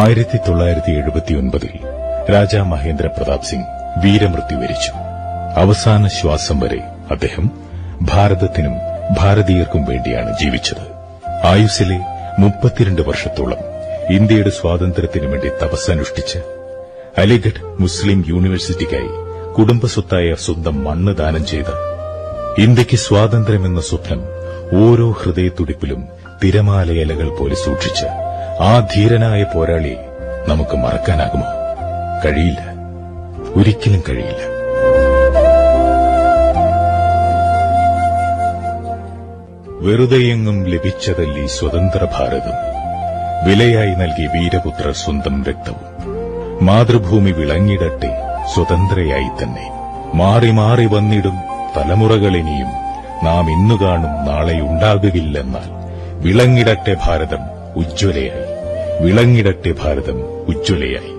[0.00, 1.74] ആയിരത്തി തൊള്ളായിരത്തി എഴുപത്തിയൊൻപതിൽ
[2.34, 3.70] രാജാ മഹേന്ദ്ര പ്രതാപ് സിംഗ്
[4.04, 4.92] വീരമൃത്യു വരിച്ചു.
[5.62, 7.46] അവസാന ശ്വാസം വരെ അദ്ദേഹം
[8.10, 8.74] ഭാരതത്തിനും
[9.18, 10.84] ഭാരതീയർക്കും വേണ്ടിയാണ് ജീവിച്ചത്.
[11.50, 11.98] ആയുസ്സിലെ
[12.42, 13.60] മുപ്പത്തിരണ്ട് വർഷത്തോളം
[14.16, 16.38] ഇന്ത്യയുടെ സ്വാതന്ത്ര്യത്തിനു വേണ്ടി തപസ്സനുഷ്ഠിച്ച്
[17.22, 19.12] അലിഗഡ് മുസ്ലിം യൂണിവേഴ്സിറ്റിക്കായി
[19.56, 21.74] കുടുംബസ്വത്തായ സ്വന്തം മണ്ണ് ദാനം ചെയ്ത്
[22.64, 24.20] ഇന്ത്യയ്ക്ക് സ്വാതന്ത്ര്യമെന്ന സ്വപ്നം
[24.72, 26.08] ഓരോ ഹൃദയത്തുടിപ്പിലും
[26.44, 28.06] തിരമാലയലകൾ പോലെ സൂക്ഷിച്ച്
[28.62, 29.96] ആ ധീരനായ പോരാളി
[30.48, 31.46] നമുക്ക് മറക്കാനാകുമോ?
[32.24, 32.74] കഴിയില്ല.
[33.56, 34.54] ഒരിക്കലും കഴിയില്ല.
[39.68, 42.74] വെറുതെയെങ്ങും ലഭിച്ചതല്ലി സ്വതന്ത്ര ഭാരതം.
[43.46, 45.94] വിലയായി നൽകി വീരപുത്ര സ്വന്തം രക്തവും.
[46.66, 48.16] മാതൃഭൂമി വിളങ്ങിടട്ടെ
[48.54, 49.70] സ്വതന്ത്രയായി തന്നെ.
[50.14, 51.36] മാറി മാറി വന്നിടും
[51.76, 52.83] തലമുറകളിനിയും
[53.22, 55.68] നാം ഇന്നു കാണും നാളെ ഉണ്ടാകുകയില്ലെന്നാൽ
[56.22, 57.38] വിളങ്ങിടട്ടെ ഭാരതം
[57.76, 58.44] ഉജ്ജ്വലയായി.
[59.04, 61.14] വിളങ്ങിടട്ടെ ഭാരതം ഉജ്ജ്വലയായി.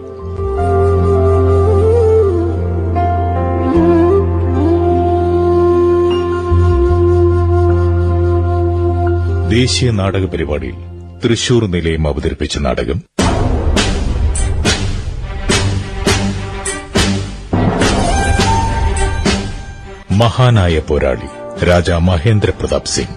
[9.50, 10.76] ദേശീയ നാടക പരിപാടിയിൽ
[11.26, 13.04] തൃശൂർ നിലയം അവതരിപ്പിച്ച നാടകം
[20.12, 23.16] മഹാനായ പോരാളി രാജാ മഹേന്ദ്ര പ്രതാപ് സിംഗ്.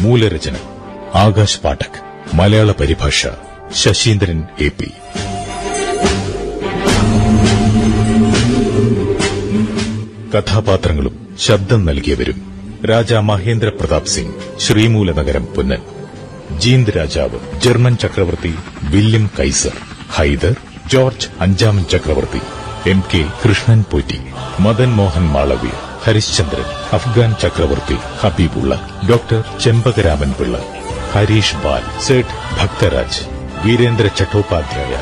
[0.00, 0.56] മൂലരചന
[1.14, 2.00] ആകാശ് പാഠക്
[2.34, 3.26] മലയാള പരിഭാഷ
[3.72, 4.90] ശശീന്ദ്രൻ എ പി.
[10.34, 12.52] കഥാപാത്രങ്ങളും ശബ്ദം നൽകിയവരും
[12.84, 15.82] രാജാ മഹേന്ദ്ര പ്രതാപ് സിംഗ് ശ്രീമൂല നഗരം പുന്നൻ.
[16.58, 19.76] ജീന്ദ് രാജാവ് ജർമ്മൻ ചക്രവർത്തി വില്യം കൈസർ
[20.10, 20.56] ഹൈദർ
[20.88, 22.40] ജോർജ് അഞ്ചാമൻ ചക്രവർത്തി
[22.90, 24.18] M K Krishnan Potti
[24.60, 25.72] Madan Mohan Malaviya
[26.04, 28.72] Harishchandran Afghan ചക്രവർത്തി Habibullah
[29.08, 30.56] doctor Chempakaraman Pillai
[31.12, 33.22] Harish Bal Seth Bhaktaraj
[33.64, 34.92] Virendra Chattopadhyay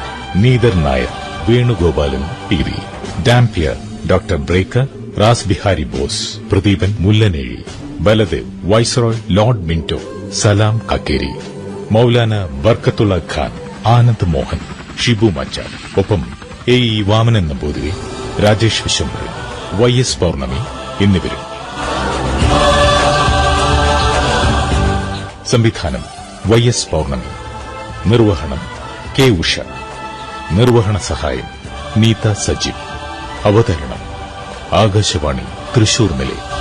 [0.43, 1.13] Nieder Nair
[1.49, 2.79] Venugopalan P V
[3.27, 3.77] Dampier
[4.07, 7.61] doctor Breaker Ras Bihari Bose Pradeepan Mullanezhi
[8.01, 10.01] Baladev viceroy lord Minto
[10.41, 11.33] Salam Kakkeri
[11.91, 12.35] Maulana
[12.65, 13.53] Barkatullah Khan
[13.89, 14.61] Anand Mohan
[15.01, 15.67] Shibu Machan.
[15.99, 16.27] ഒപ്പം
[16.69, 17.93] A E Vamanan Namboothiri
[18.45, 19.29] Rajesh Vishwambharan
[19.81, 20.59] Y S Pournami
[21.05, 21.57] എന്നിവരും.
[25.51, 26.05] സംവിധാനം
[26.47, 27.31] Y S പൌർണമി.
[28.09, 28.61] നിർവഹണം
[29.19, 29.61] K Usha.
[30.53, 31.45] നിർവഹണ സഹായം
[31.97, 32.83] നീത സജീവ്.
[33.45, 34.17] അവതരണം
[34.79, 35.43] ആകാശവാണി
[35.77, 36.56] തൃശൂർ നിലയം.